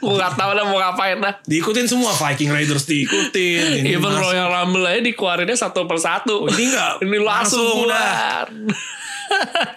[0.02, 3.86] gue gak tau dah mau ngapain dah Diikutin semua Viking Raiders diikutin.
[3.86, 6.41] Ini Even mas- Royal Rumble aja dikeluarinnya satu persatu.
[6.41, 7.06] Oh, ini nggak?
[7.06, 8.45] ini langsung, Langsung keluar.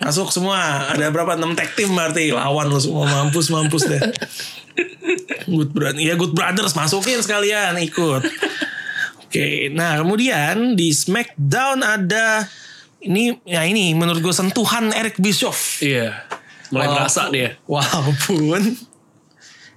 [0.01, 0.61] masuk semua.
[0.91, 4.01] Ada berapa 6 tag team berarti lawan lu semua mampus mampus deh.
[5.47, 8.23] Good Brothers, ya Good Brothers masukin sekalian ikut.
[9.21, 12.47] Oke, nah kemudian di SmackDown ada
[13.01, 15.79] ini ya ini menurut gue sentuhan Eric Bischoff.
[15.79, 16.25] Iya.
[16.71, 17.49] Mulai Walaupun- berasa dia.
[17.69, 18.61] Walaupun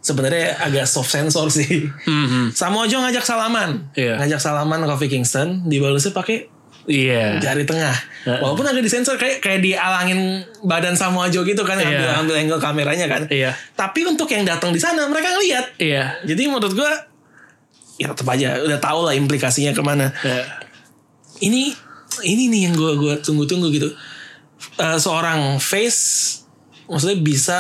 [0.08, 1.84] sebenarnya agak soft sensor sih.
[2.08, 2.56] Mhm.
[2.56, 4.16] Samoa Joe ngajak salaman, Iya.
[4.24, 6.48] ngajak salaman Kofi Kingston, dibalasnya pakai
[6.88, 7.44] Iya.
[7.44, 7.92] jari tengah.
[8.24, 8.40] Heeh.
[8.40, 12.16] Walaupun agak disensor kayak kayak dialangin badan Samoa Joe gitu kan, ambil, Iya.
[12.16, 13.28] ambil angle kameranya kan.
[13.28, 13.52] Iya.
[13.76, 15.76] Tapi untuk yang datang di sana mereka ngeliat.
[15.76, 16.24] Iya.
[16.24, 16.92] Jadi menurut gua
[18.00, 20.08] ya tetap aja udah tau lah implikasinya ke mana.
[20.24, 20.64] Iya.
[21.44, 21.76] Ini
[22.24, 23.92] ini nih yang gua gua tunggu-tunggu gitu.
[24.80, 26.40] Eh, seorang face
[26.88, 27.58] maksudnya bisa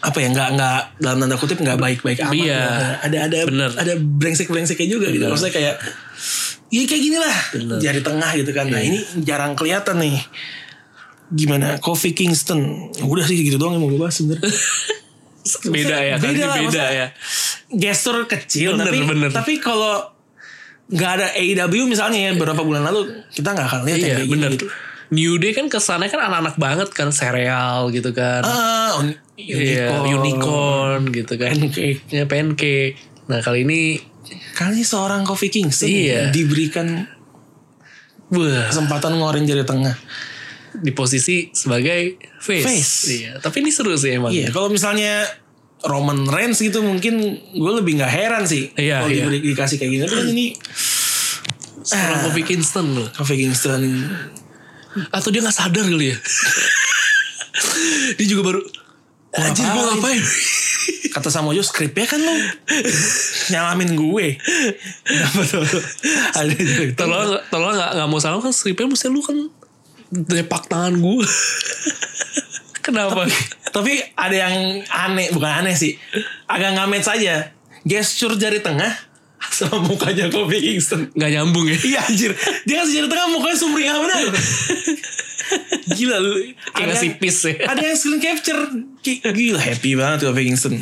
[0.00, 2.56] apa ya nggak nggak dalam tanda kutip nggak baik-baik amat Iya.
[2.58, 2.92] lah.
[3.02, 3.70] ada ada Bener.
[3.74, 5.74] ada brengsek-brengseknya juga gitu maksudnya kayak
[6.68, 7.78] ya kayak gini lah Bener.
[7.78, 8.88] jari tengah gitu kan nah Iya.
[8.88, 10.16] ini jarang kelihatan nih
[11.30, 12.58] gimana Kofi Kingston
[12.98, 14.44] udah sih gitu doang yang mau gue bahas sebenernya
[15.66, 16.14] Beda ya.
[16.14, 17.06] Kali ini lah, beda ya.
[17.70, 19.30] gestur kecil Bener, tapi bener.
[19.30, 20.04] tapi kalau
[20.86, 24.50] nggak ada AEW misalnya ya beberapa bulan lalu kita nggak akan lihat Iya kayak bener.
[24.52, 24.66] gitu.
[25.10, 28.42] New Day kan kesannya kan anak-anak banget kan sereal gitu kan.
[28.42, 28.94] Ah,
[29.46, 31.54] Iya, unicorn gitu kan.
[31.54, 32.00] Pancake.
[32.08, 32.96] Ya pancake.
[33.26, 33.80] Nah kali ini
[34.52, 36.28] Kali seorang Kofi Kingston Iya.
[36.30, 37.08] diberikan
[38.28, 39.96] wah, kesempatan ngeluarin jari tengah.
[40.70, 42.62] di posisi sebagai face.
[42.62, 42.94] Face.
[43.10, 44.30] Iya, tapi ini seru sih emang.
[44.30, 45.26] Iya, kalau misalnya
[45.82, 47.18] Roman Reigns gitu mungkin
[47.50, 49.26] gue lebih nggak heran sih Iya, kalau iya.
[49.26, 50.02] diberi dikasih kayak gini.
[50.04, 50.46] Tapi kan ini
[51.80, 52.22] Seorang Ah.
[52.22, 53.08] Kofi Kingston loh.
[53.10, 53.82] Kofi Kingston
[55.10, 56.16] Atau dia gak sadar kali ya.
[58.18, 58.60] dia juga baru
[59.36, 60.22] Anjir gue ngapain?"
[61.10, 62.34] kata Samoa Joe skripnya kan lo
[63.50, 64.26] nyalamin gue.
[66.38, 66.54] Ada.
[66.94, 69.50] Tolong tolong gak, gak mau salah kan skripnya mesti lu kan
[70.10, 71.26] depak tangan gue.
[72.80, 73.26] Kenapa?
[73.70, 75.94] Tapi ada yang aneh, bukan aneh sih.
[76.50, 77.54] Agak ngamet saja.
[77.86, 78.90] Gesture jari tengah
[79.50, 81.10] sama mukanya Kofi Kingston.
[81.14, 81.78] Gak nyambung ya.
[81.78, 82.32] Iya anjir.
[82.66, 84.26] Dia kasih jari tengah mukanya sumringah bener.
[85.96, 86.30] Gila lu.
[86.72, 87.54] Kayak ngasih peace ya.
[87.66, 88.60] Ada yang screen capture.
[89.02, 90.74] Gila happy banget Kofi Kingston.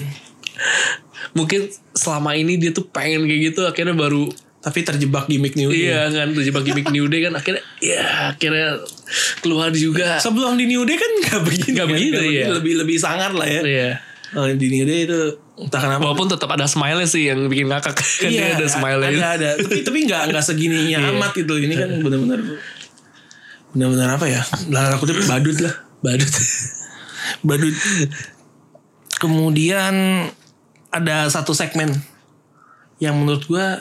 [1.33, 1.61] Mungkin
[1.93, 4.27] selama ini dia tuh pengen kayak gitu akhirnya baru
[4.59, 5.87] Tapi terjebak gimmick New Day.
[5.87, 8.83] Iya kan terjebak gimmick New Day kan akhirnya ya akhirnya
[9.39, 10.19] keluar juga.
[10.19, 11.79] Sebelum di New Day kan gak begini.
[11.79, 11.95] Nggak kan?
[11.95, 12.45] begitu, iya.
[12.51, 13.63] Lebih lebih sangar lah ya.
[13.63, 13.91] Iya.
[14.29, 15.21] Kalau di New Day itu
[15.57, 16.03] entah kenapa.
[16.05, 19.51] Walaupun tetap ada smile sih yang bikin ngakak kan dia ada smile ada, ada.
[19.63, 21.11] Tapi tapi nggak nggak segininya Iya.
[21.15, 21.55] amat gitu.
[21.55, 22.41] Ini kan benar-benar
[23.73, 24.43] benar-benar apa ya?
[24.71, 25.75] Dalam aku kutip badut lah.
[26.01, 26.31] badut.
[27.45, 27.77] Badut.
[29.21, 30.25] Kemudian
[30.89, 31.93] ada satu segmen
[32.99, 33.79] yang menurut gua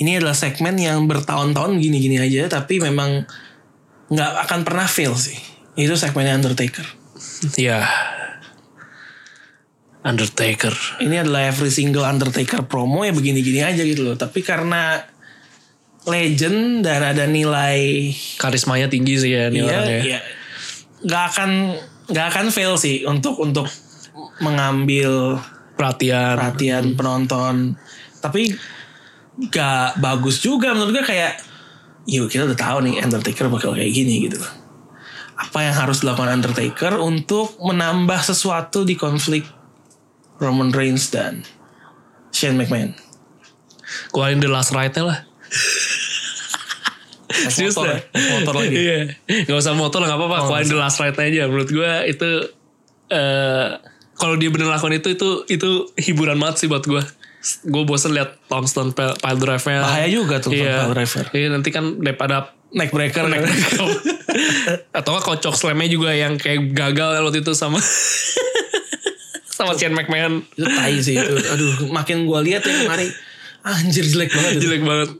[0.00, 3.28] ini adalah segmen yang bertahun-tahun gini-gini aja tapi memang
[4.08, 5.36] nggak akan pernah fail sih.
[5.76, 6.86] Itu segmennya Undertaker.
[7.60, 7.84] ya.
[10.06, 10.72] Undertaker.
[11.02, 14.16] Ini adalah every single Undertaker promo ya begini-gini aja gitu loh.
[14.16, 15.02] Tapi karena
[16.06, 20.00] legend dan ada nilai Karismanya tinggi sih ya ini Iya, orang ya.
[20.02, 20.20] iya.
[21.02, 21.50] Nggak akan
[22.06, 23.66] nggak akan fail sih untuk untuk
[24.40, 25.42] mengambil
[25.76, 26.38] Perhatian.
[26.40, 27.76] perhatian penonton.
[28.22, 28.54] Tapi
[29.52, 31.36] gak bagus juga menurut gue kayak
[32.08, 34.40] yuk kita udah tahu nih Undertaker bakal kayak gini gitu.
[35.36, 39.44] Apa yang harus dilakukan Undertaker untuk menambah sesuatu di konflik
[40.40, 41.44] Roman Reigns dan
[42.32, 42.96] Shane McMahon.
[44.12, 45.18] Keluarin The Last Ride-nya lah.
[47.46, 47.98] Serius motor ya?
[48.34, 48.74] Motor lagi.
[48.74, 48.98] Iya.
[49.44, 50.36] Gak usah motor lah gak apa-apa.
[50.36, 51.42] Oh, Keluarin The Last Ride aja.
[51.46, 52.30] Menurut gue itu.
[53.06, 53.68] eh
[54.16, 57.02] kalau dia bener lakukan itu itu itu hiburan banget sih buat gue.
[57.62, 59.80] Gue bosen liat Tombstone Pile Drive-nya.
[59.80, 60.82] Bahaya juga tuh Iya.
[60.82, 61.24] Pile Driver.
[61.30, 63.86] Iya nanti kan daripada neck breaker neck breaker.
[64.98, 67.78] Atau nggak kocok slamnya juga yang kayak gagal waktu itu sama
[69.56, 70.44] sama Shane McMahon.
[70.50, 71.34] itu tai sih itu.
[71.46, 73.08] Aduh, makin gua lihat ya kemarin
[73.62, 74.52] anjir jelek banget.
[74.58, 75.10] Jelek banget.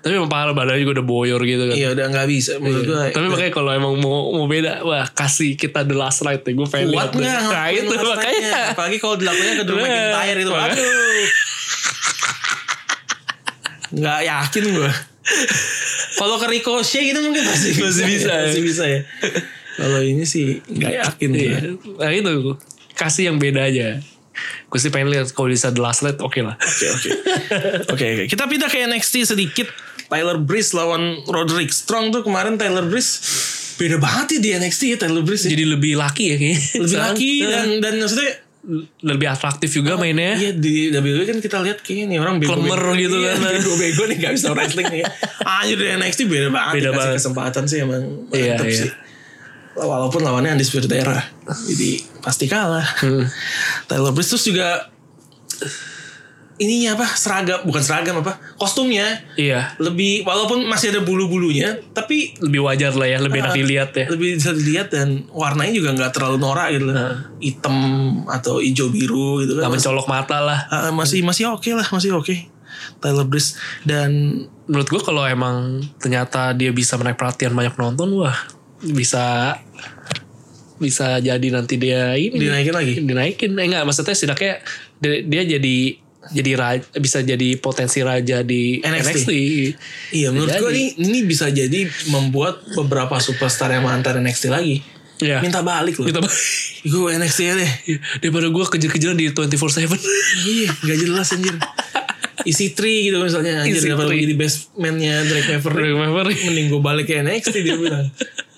[0.00, 1.74] Tapi emang parah badannya juga udah boyor gitu kan.
[1.74, 3.04] Iya udah nggak bisa menurut gua.
[3.08, 6.52] Tapi makanya kalau emang mau mau beda, wah kasih kita the last ride deh.
[6.52, 8.52] Gue pengen kuat nggak Nah ngelakuin itu makanya.
[8.70, 10.88] apalagi kalau dilakukannya ke Drew Nah, McIntyre itu aduh
[13.94, 14.90] nggak yakin gue
[16.14, 18.44] kalau ke Ricochet gitu mungkin masih Masih bisa ya.
[18.44, 19.00] masih bisa ya
[19.74, 21.58] kalau ini sih nggak yakin Iya.
[21.78, 22.32] gue Nah itu
[22.94, 23.98] kasih yang beda aja.
[24.66, 26.54] Gue sih pengen lihat kalau bisa the last ride oke lah.
[26.56, 27.08] Oke oke.
[27.90, 28.24] Oke oke.
[28.26, 29.68] Kita pindah ke NXT sedikit.
[30.04, 33.18] Tyler Breeze lawan Roderick Strong tuh kemarin Tyler Breeze
[33.74, 35.46] beda banget ya di NXT ya Tyler Breeze.
[35.46, 35.50] ya.
[35.50, 36.60] Jadi lebih laki ya kayaknya.
[36.78, 38.30] Lebih laki dan dan maksudnya
[39.02, 40.36] lebih atraktif juga mainnya.
[40.36, 43.36] Iya di WWE kan kita lihat kayaknya nih orang bego Klemer gitu kan.
[43.52, 45.02] Bego-bego nih gak bisa wrestling nih.
[45.42, 46.72] Anjir di NXT beda banget.
[46.80, 47.14] Beda banget.
[47.18, 48.72] kesempatan sih emang Iya, iya.
[48.72, 48.90] sih.
[49.74, 51.18] Walaupun lawannya Undisputed Era.
[51.66, 52.86] Jadi pasti kalah.
[53.02, 53.26] Hmm.
[53.86, 54.86] Tyler Breeze terus juga
[56.54, 59.02] ininya apa seragam bukan seragam apa kostumnya
[59.34, 59.74] Iya.
[59.82, 64.06] lebih walaupun masih ada bulu-bulunya tapi Lebih wajar lah ya, lebih enak dilihat ya.
[64.06, 67.10] lebih bisa dilihat dan warnanya juga nggak terlalu norak gitu loh.
[67.42, 67.76] hitam
[68.30, 70.58] atau hijau biru gitu Gak kan mencolok mata lah.
[70.70, 72.34] Ah, masih masih oke lah masih oke
[73.02, 74.10] Tyler Breeze dan
[74.64, 78.32] Menurut gue kalau emang ternyata dia bisa menaik perhatian banyak penonton, wah
[78.86, 79.56] bisa
[80.76, 84.60] bisa jadi nanti dia ini dinaikin lagi dinaikin eh enggak maksudnya setidaknya
[84.98, 85.76] dia, dia jadi
[86.24, 88.88] jadi raja, bisa jadi potensi raja di NXT.
[89.04, 89.30] NXT.
[90.16, 94.80] iya menurut gue ini ini bisa jadi membuat beberapa superstar yang mantan NXT lagi
[95.14, 95.38] Iya.
[95.38, 96.20] minta balik loh Kita
[96.90, 97.72] gue NXT ya deh
[98.18, 99.94] daripada gue kejar-kejaran di 24/7.
[100.42, 101.54] iya nggak jelas anjir
[102.42, 104.26] isi tree gitu misalnya anjir daripada three.
[104.26, 106.38] jadi best man-nya Drake Maverick Drake Maverick.
[106.42, 108.10] mending gue balik ke NXT dia bilang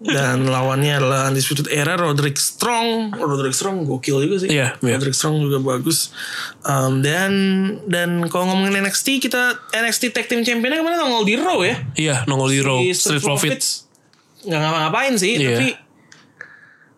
[0.00, 4.96] dan lawannya adalah Undisputed Era Roderick Strong Roderick Strong gokil juga sih Iya, iya.
[4.96, 6.08] Roderick Strong juga bagus
[6.60, 7.32] Um, dan
[7.84, 12.16] dan kalau ngomongin NXT kita NXT Tag Team Championnya kemarin nongol di Raw ya Iya,
[12.24, 13.84] nongol di Raw, Di Street Profits.
[14.40, 15.48] nggak ngapa-ngapain sih Iya.
[15.50, 15.68] tapi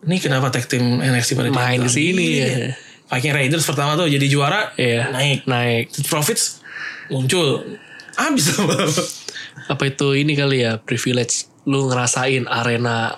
[0.02, 2.74] ini kenapa tag team NXT pada Main di sini ya.
[3.08, 5.10] Viking Raiders pertama tuh jadi juara Iya.
[5.10, 5.90] naik Naik.
[5.90, 6.62] Street Profits
[7.06, 7.66] muncul
[8.14, 8.46] habis
[9.64, 13.14] Apa itu ini kali ya privilege lu ngerasain arena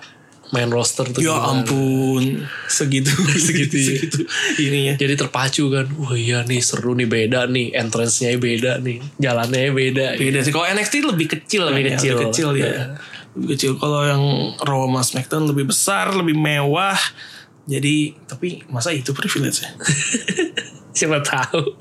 [0.53, 1.51] main roster tuh ya gimana.
[1.65, 2.25] ampun
[2.67, 3.11] segitu
[3.49, 4.19] segitu segitu
[4.61, 5.89] ininya Jadi terpacu kan.
[5.97, 7.75] Wah iya nih seru nih beda nih.
[7.75, 9.03] Entrance-nya beda nih.
[9.17, 10.07] Jalannya beda.
[10.15, 12.13] beda sih kalau NXT lebih kecil Lebih kan ya, kecil.
[12.15, 12.85] lebih kecil ya Iya.
[13.35, 14.23] lebih kecil kalau yang
[14.59, 16.95] Raw sama SmackDown lebih besar lebih mewah
[17.65, 19.71] jadi tapi masa itu privilege ya
[20.95, 21.75] Siapa tahu.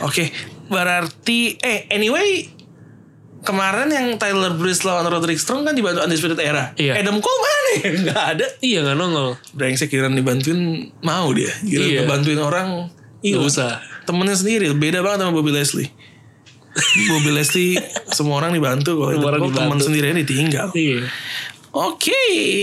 [0.00, 0.32] Oke,
[0.66, 2.42] berarti eh anyway
[3.42, 6.74] kemarin yang Tyler Breeze lawan Roderick Strong kan dibantu Undisputed Era.
[6.74, 6.98] Iya.
[6.98, 7.88] Adam Cole mana ya?
[8.04, 8.46] Nggak ada.
[8.58, 9.28] Iya gak nongol.
[9.54, 11.52] Brengsek kira dibantuin mau dia.
[11.62, 12.00] Kira Iya.
[12.08, 13.38] bantuin orang Gak iya.
[13.38, 13.82] usah.
[14.06, 15.90] Temennya sendiri beda banget sama Bobby Leslie.
[17.10, 17.74] Bobby Leslie
[18.14, 20.68] semua orang dibantu kalau Adam Cole teman sendirinya ditinggal.
[20.74, 21.06] Iya.
[21.68, 22.16] Oke,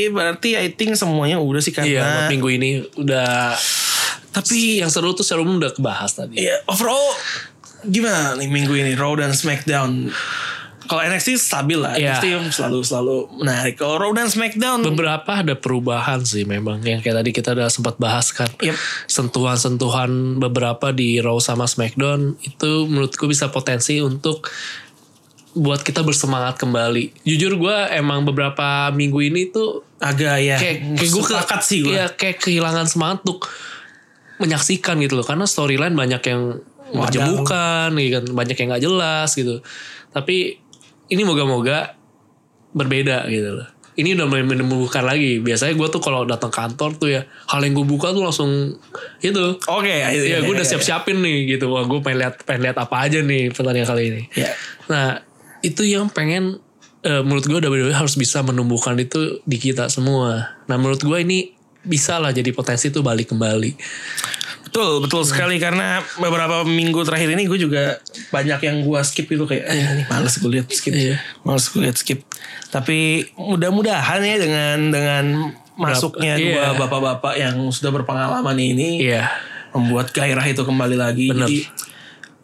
[0.10, 3.54] berarti I think semuanya udah sih Iya, karena minggu ini udah
[4.36, 6.44] tapi yang seru tuh umum udah kebahas tadi.
[6.44, 7.16] Iya, overall
[7.86, 10.10] gimana nih minggu ini Raw dan SmackDown?
[10.86, 12.18] Kalau NXT stabil lah, Iya.
[12.22, 13.76] NXT selalu selalu menarik.
[13.78, 17.98] Kalau Raw dan SmackDown, Beberapa ada perubahan sih memang yang kayak tadi kita udah sempat
[17.98, 18.50] bahas kan.
[18.62, 18.76] Yep.
[19.10, 24.50] Sentuhan-sentuhan beberapa di Raw sama SmackDown itu menurutku bisa potensi untuk
[25.56, 27.24] buat kita bersemangat kembali.
[27.24, 31.24] Jujur gue emang beberapa minggu ini tuh agak ya kayak, kayak gue
[31.64, 31.96] sih gue.
[31.96, 33.48] Iya, kayak kehilangan semangat untuk
[34.36, 36.60] menyaksikan gitu loh karena storyline banyak yang
[36.92, 39.64] menjemukan gitu kan banyak yang nggak jelas gitu
[40.16, 40.64] tapi
[41.12, 41.98] ini moga-moga
[42.76, 47.10] berbeda gitu loh ini udah mulai menemukan lagi biasanya gue tuh kalau datang kantor tuh
[47.16, 48.76] ya hal yang gue buka tuh langsung
[49.24, 49.40] itu
[49.72, 50.72] Oke, ya, itu Iya, ya, gue ya, udah ya.
[50.76, 51.72] siap-siapin nih gitu.
[51.72, 54.22] Wah, gue pengen lihat pengen lihat apa aja nih pertandingan kali ini.
[54.36, 54.52] Ya.
[54.92, 55.24] Nah,
[55.64, 56.60] itu yang pengen
[57.08, 60.60] eh, menurut gue WWE harus bisa menumbuhkan itu di kita semua.
[60.68, 61.56] Nah, menurut gue ini
[61.88, 63.72] bisa lah jadi potensi itu balik kembali.
[64.76, 67.96] Betul, betul sekali karena beberapa minggu terakhir ini gue juga
[68.28, 70.92] banyak yang gue skip itu kayak eh ini males gue lihat skip.
[70.92, 71.16] Iya.
[71.48, 72.28] Males gue lihat skip.
[72.76, 75.26] Tapi mudah-mudahan ya dengan dengan
[75.80, 76.76] masuknya iya.
[76.76, 79.32] dua bapak-bapak yang sudah berpengalaman ini Iya,
[79.72, 81.32] membuat gairah itu kembali lagi.
[81.32, 81.48] Bener.
[81.48, 81.72] Jadi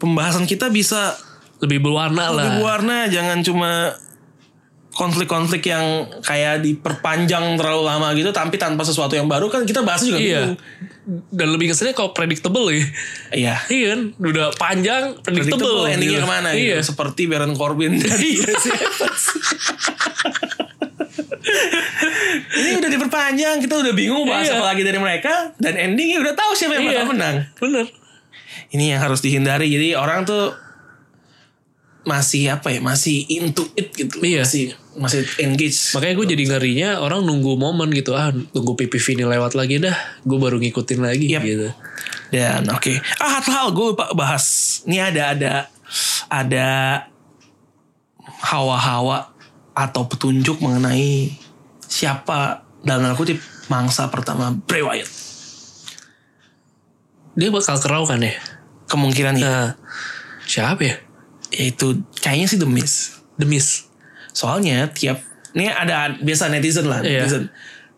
[0.00, 1.12] pembahasan kita bisa
[1.60, 2.48] lebih berwarna lah.
[2.48, 3.92] lebih berwarna, jangan cuma
[4.92, 5.84] konflik-konflik yang
[6.20, 10.40] kayak diperpanjang terlalu lama gitu tapi tanpa sesuatu yang baru kan kita bahas juga Iya.
[10.52, 10.60] bingung.
[11.28, 12.84] Dan lebih kesannya kalau predictable ya.
[13.32, 13.54] Iya.
[13.66, 14.00] Iya kan?
[14.16, 15.58] Udah panjang, predictable.
[15.58, 16.24] Predictable endingnya gitu.
[16.24, 16.78] ke mana Iya.
[16.78, 16.92] gitu.
[16.92, 18.64] Seperti Baron Corbin dan Evans.
[22.52, 24.56] Ini udah diperpanjang, kita udah bingung bahas Iya.
[24.56, 26.92] apa lagi dari mereka dan endingnya udah tahu siapa yang Iya.
[26.94, 27.36] bakal menang.
[27.58, 27.86] Bener.
[28.70, 29.68] Ini yang harus dihindari.
[29.68, 30.52] Jadi orang tuh
[32.02, 32.80] masih apa ya?
[32.82, 34.18] Masih into it gitu.
[34.22, 34.42] Iya.
[34.46, 35.94] Masih masih engage.
[35.96, 38.12] Makanya gue jadi ngerinya orang nunggu momen gitu.
[38.12, 39.94] Ah tunggu PPV ini lewat lagi dah.
[40.26, 41.42] Gue baru ngikutin lagi Yap.
[41.46, 41.68] gitu.
[42.32, 43.00] Dan oke.
[43.20, 44.80] Ah, satu hal gue lupa bahas.
[44.84, 45.52] Ini ada ada
[46.28, 46.68] ada
[48.42, 49.32] hawa-hawa
[49.72, 51.32] atau petunjuk mengenai
[51.86, 53.38] siapa dalam tanda kutip
[53.70, 55.10] mangsa pertama Bray Wyatt.
[57.32, 58.36] Dia bakal kerau kan ya?
[58.92, 59.68] Kemungkinan ya, Nah,
[60.44, 60.94] siapa ya?
[61.52, 62.68] Yaitu kayaknya sih The
[63.44, 63.86] Miz.
[64.32, 65.20] Soalnya tiap
[65.52, 67.28] ini ada biasa netizen lah, Iya.
[67.28, 67.52] netizen.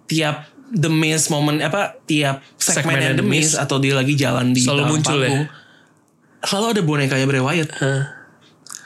[0.04, 0.90] Tiap The
[1.28, 5.30] momen apa tiap segmennya Segmennya The atau dia lagi jalan di Selalu muncul ya?
[5.30, 5.46] panggung,
[6.42, 7.70] Selalu ada bonekanya Bray Wyatt.
[7.78, 8.02] Hah.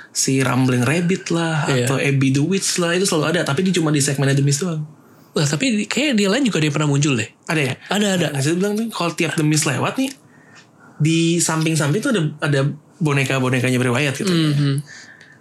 [0.09, 1.87] si Rumbling Rabbit lah Iya.
[1.87, 4.59] atau Abby the Witch lah itu selalu ada tapi dia cuma di segmen The Miz
[4.59, 4.83] doang
[5.31, 7.31] Wah, tapi kayak dia lain juga dia pernah muncul deh.
[7.47, 8.27] ada ya Ada ada.
[8.35, 10.11] nah saya bilang kalau tiap The lewat nih
[10.99, 12.61] di samping-samping tuh ada ada
[12.99, 14.82] boneka-bonekanya Bray Wyatt gitu Mhm.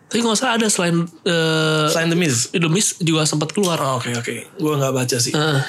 [0.08, 3.76] Tapi nggak salah ada selain eh selain The Miz The Miz juga sempat keluar.
[3.78, 5.60] Oh, oke oke gue nggak baca sih Heeh.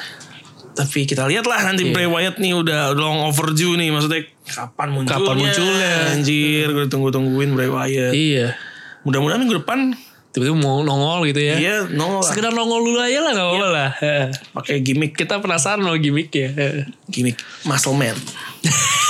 [0.72, 1.92] tapi kita lihat lah nanti Iya.
[1.92, 5.92] Bray Wyatt nih udah long overdue nih maksudnya kapan munculnya Kapan munculnya?
[6.12, 8.54] anjir gue tunggu-tungguin Bray Wyatt iya.
[9.02, 11.56] mudah-mudahan minggu depan Tiba-tiba mau nongol gitu ya.
[11.56, 13.90] dia nongol lah Sekedar nongol dulu aja lah gak apa-apa lah.
[13.96, 14.26] Heeh.
[14.52, 16.48] pakai gimmick Kita penasaran sama gimmicknya.
[16.52, 16.84] Heeh.
[17.08, 18.14] gimmick muscle man.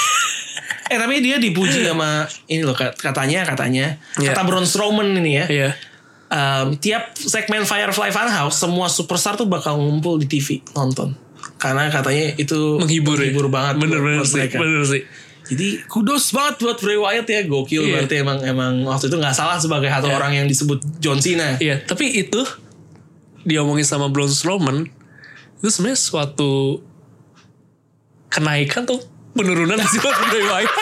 [0.89, 4.32] eh tapi dia dipuji sama ini loh kat- katanya katanya Iya.
[4.32, 5.47] kata Braun Strowman ini ya.
[5.47, 5.70] Iya.
[6.28, 11.16] um, tiap segmen Firefly Funhouse semua superstar tuh bakal ngumpul di TV nonton.
[11.57, 13.32] Karena katanya itu Menghibur, ya.
[13.49, 14.36] banget Bener buat- bener buat sih.
[14.39, 14.57] mereka.
[14.59, 15.03] Bener sih.
[15.49, 17.93] Jadi kudos banget buat Bray Wyatt ya gokil Iya.
[17.95, 20.16] berarti emang emang waktu itu nggak salah sebagai satu Iya.
[20.16, 21.57] orang yang disebut John Cena.
[21.57, 22.45] Iya, tapi itu
[23.43, 24.84] diomongin sama Braun Strowman
[25.57, 26.84] itu sebenarnya suatu
[28.28, 29.01] kenaikan tuh
[29.39, 30.74] penurunan sih Bray Wyatt.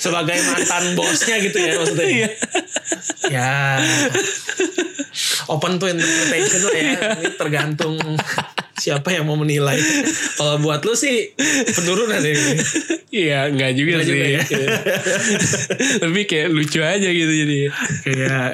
[0.00, 2.06] Sebagai mantan bosnya gitu ya maksudnya.
[2.06, 2.28] Iya.
[3.26, 3.52] ya
[5.50, 7.94] open to interpretation lah ya ini tergantung
[8.76, 9.78] siapa yang mau menilai
[10.36, 11.32] kalau buat lu sih
[11.74, 12.34] penurunan ya
[13.16, 14.12] Iya, enggak juga Nggak sih.
[14.12, 14.42] juga ya.
[16.04, 17.56] Tapi kayak lucu aja gitu jadi.
[18.04, 18.50] kayak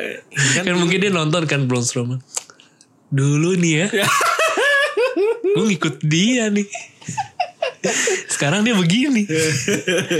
[0.54, 2.22] kan Kan mungkin dia nonton kan Braun Strowman.
[3.10, 3.86] Dulu nih ya.
[5.14, 6.66] gue ngikut dia nih.
[8.26, 9.26] Sekarang dia begini.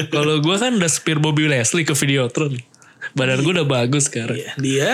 [0.09, 2.59] Kalau gue kan udah spear Bobby Leslie ke Videotron.
[3.13, 4.41] Badan gue udah bagus sekarang.
[4.41, 4.91] Iya, dia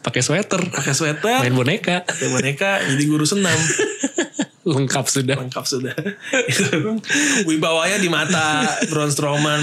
[0.00, 0.64] Pakai sweater.
[0.64, 2.02] pakai sweater Main boneka.
[2.02, 3.54] pakai boneka jadi guru senam
[4.68, 5.36] Lengkap sudah.
[5.40, 5.96] lengkap sudah
[7.48, 9.62] wibawanya di mata Braun Strowman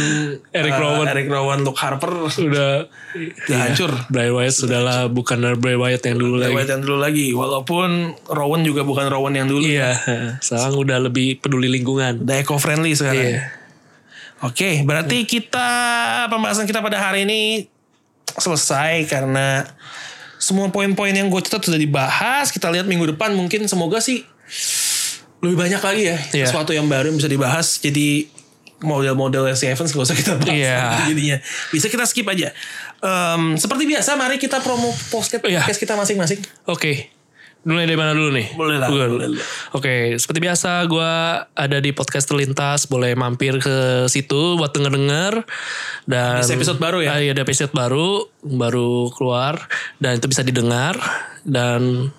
[0.50, 1.06] Eric eh, Rowan.
[1.08, 2.90] Eric Rowan Luke Harper Udah.
[3.16, 6.56] udah hancur Bray Wyatt sudahlah bukan Bray Wyatt yang dulu Bray lagi.
[6.58, 7.90] Wyatt yang dulu lagi walaupun
[8.28, 9.94] Rowan juga bukan Rowan yang dulu Iya.
[10.42, 12.22] Sekarang udah lebih peduli lingkungan.
[12.22, 13.42] udah eco friendly sekarang Iya.
[14.44, 15.70] Oke, berarti kita
[16.28, 17.66] pembahasan kita pada hari ini
[18.36, 19.64] selesai karena
[20.36, 22.52] semua poin-poin yang gue catat sudah dibahas.
[22.52, 24.28] Kita lihat minggu depan mungkin semoga sih
[25.46, 26.46] lebih banyak lagi ya Iya.
[26.46, 27.78] sesuatu yang baru yang bisa dibahas.
[27.78, 28.28] Jadi
[28.78, 31.38] model-model si Evans gak usah kita bahas lagi jadinya.
[31.72, 32.52] Bisa kita skip aja.
[33.00, 35.62] Em, seperti biasa, mari kita promo podcast, Iya.
[35.62, 36.40] podcast kita masing-masing.
[36.66, 37.14] Oke.
[37.66, 38.54] Mulai dari mana dulu nih?
[38.54, 38.94] Boleh lah.
[39.74, 41.12] Oke, seperti biasa gue
[41.50, 45.42] ada di podcast terlintas, boleh mampir ke situ buat denger-denger
[46.06, 47.18] dan Bisa episode baru ya?
[47.18, 49.66] Ah, Iya, ada episode baru baru keluar
[49.98, 50.94] dan itu bisa didengar
[51.42, 52.14] dan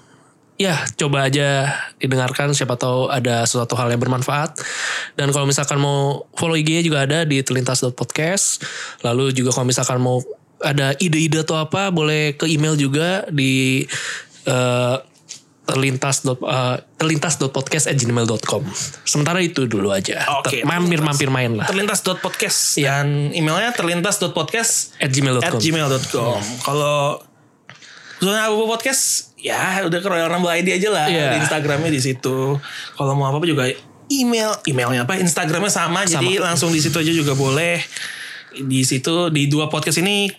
[0.57, 1.69] ya coba aja
[2.01, 2.53] didengarkan.
[2.53, 4.61] Siapa tahu ada sesuatu hal yang bermanfaat.
[5.17, 8.65] Dan kalau misalkan mau follow IG juga ada di terlintas.podcast
[9.05, 10.21] lalu juga kalau misalkan mau
[10.65, 13.85] ada ide-ide atau apa boleh ke email juga di
[14.49, 14.97] eh,
[15.67, 18.63] terlintas dot, eh, terlintas.podcast@gmail.com
[19.03, 20.23] sementara itu dulu aja.
[20.41, 21.67] Oke, Ter- mampir-mampir main lah.
[21.67, 26.41] Terlintas.podcast dan emailnya terlintas.podcast at gmail.com at gmail.com.
[26.63, 27.21] Kalau
[28.23, 31.37] Zona Abu Podcast ya udah ke Royal Rumble ID aja lah Iya.
[31.37, 32.57] di Instagramnya di situ.
[32.97, 33.65] Kalau mau apa apa juga
[34.09, 37.79] email emailnya apa Instagramnya sama, jadi langsung di situ aja juga boleh.
[38.57, 40.33] Di situ di dua podcast ini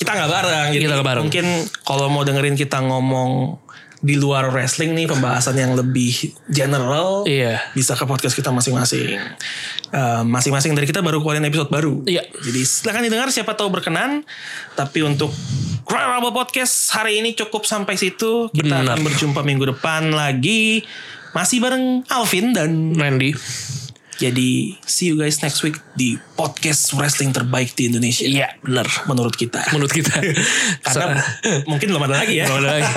[0.00, 0.68] kita nggak bareng.
[0.74, 1.24] Kita nggak bareng.
[1.30, 1.46] Mungkin
[1.86, 3.61] kalau mau dengerin kita ngomong
[4.02, 7.62] di luar wrestling nih pembahasan yang lebih general Iya.
[7.70, 9.14] bisa ke podcast kita masing-masing.
[9.88, 12.02] Eh, masing-masing dari kita baru keluarin episode baru.
[12.02, 12.26] Iya.
[12.34, 14.26] Jadi silahkan didengar siapa tahu berkenan.
[14.74, 15.30] Tapi untuk
[15.86, 18.50] Royal Rumble Podcast hari ini cukup sampai situ.
[18.50, 18.98] Kita Benar.
[18.98, 20.82] akan berjumpa minggu depan lagi.
[21.30, 23.32] Masih bareng Alvin dan Randy.
[24.22, 28.22] Jadi see you guys next week di podcast wrestling terbaik di Indonesia.
[28.22, 28.86] Iya, benar.
[29.10, 29.58] Menurut kita.
[29.74, 30.14] Menurut kita.
[30.86, 31.18] Karena
[31.66, 32.46] mungkin belum ada lagi ya.
[32.46, 32.92] Belum ada lagi.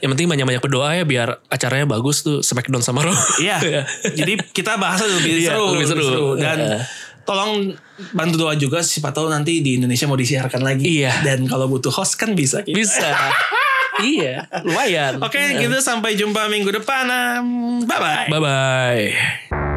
[0.00, 3.12] Yang penting banyak-banyak berdoa ya biar acaranya bagus tuh Smackdown sama Raw.
[3.36, 3.84] Iya.
[4.18, 6.26] Jadi kita bahas lebih Iya, seru, lebih seru.
[6.40, 6.78] Dan Iya.
[7.28, 7.76] tolong
[8.16, 11.04] bantu doa juga siapa tahu nanti di Indonesia mau disiarkan lagi.
[11.04, 11.20] Iya.
[11.20, 12.64] Dan kalau butuh host kan bisa.
[12.64, 12.72] kita.
[12.72, 13.12] Bisa.
[14.16, 15.20] iya, lumayan.
[15.20, 17.04] Oke, gitu sampai jumpa minggu depan.
[17.84, 18.26] Bye bye.
[18.32, 19.75] Bye bye.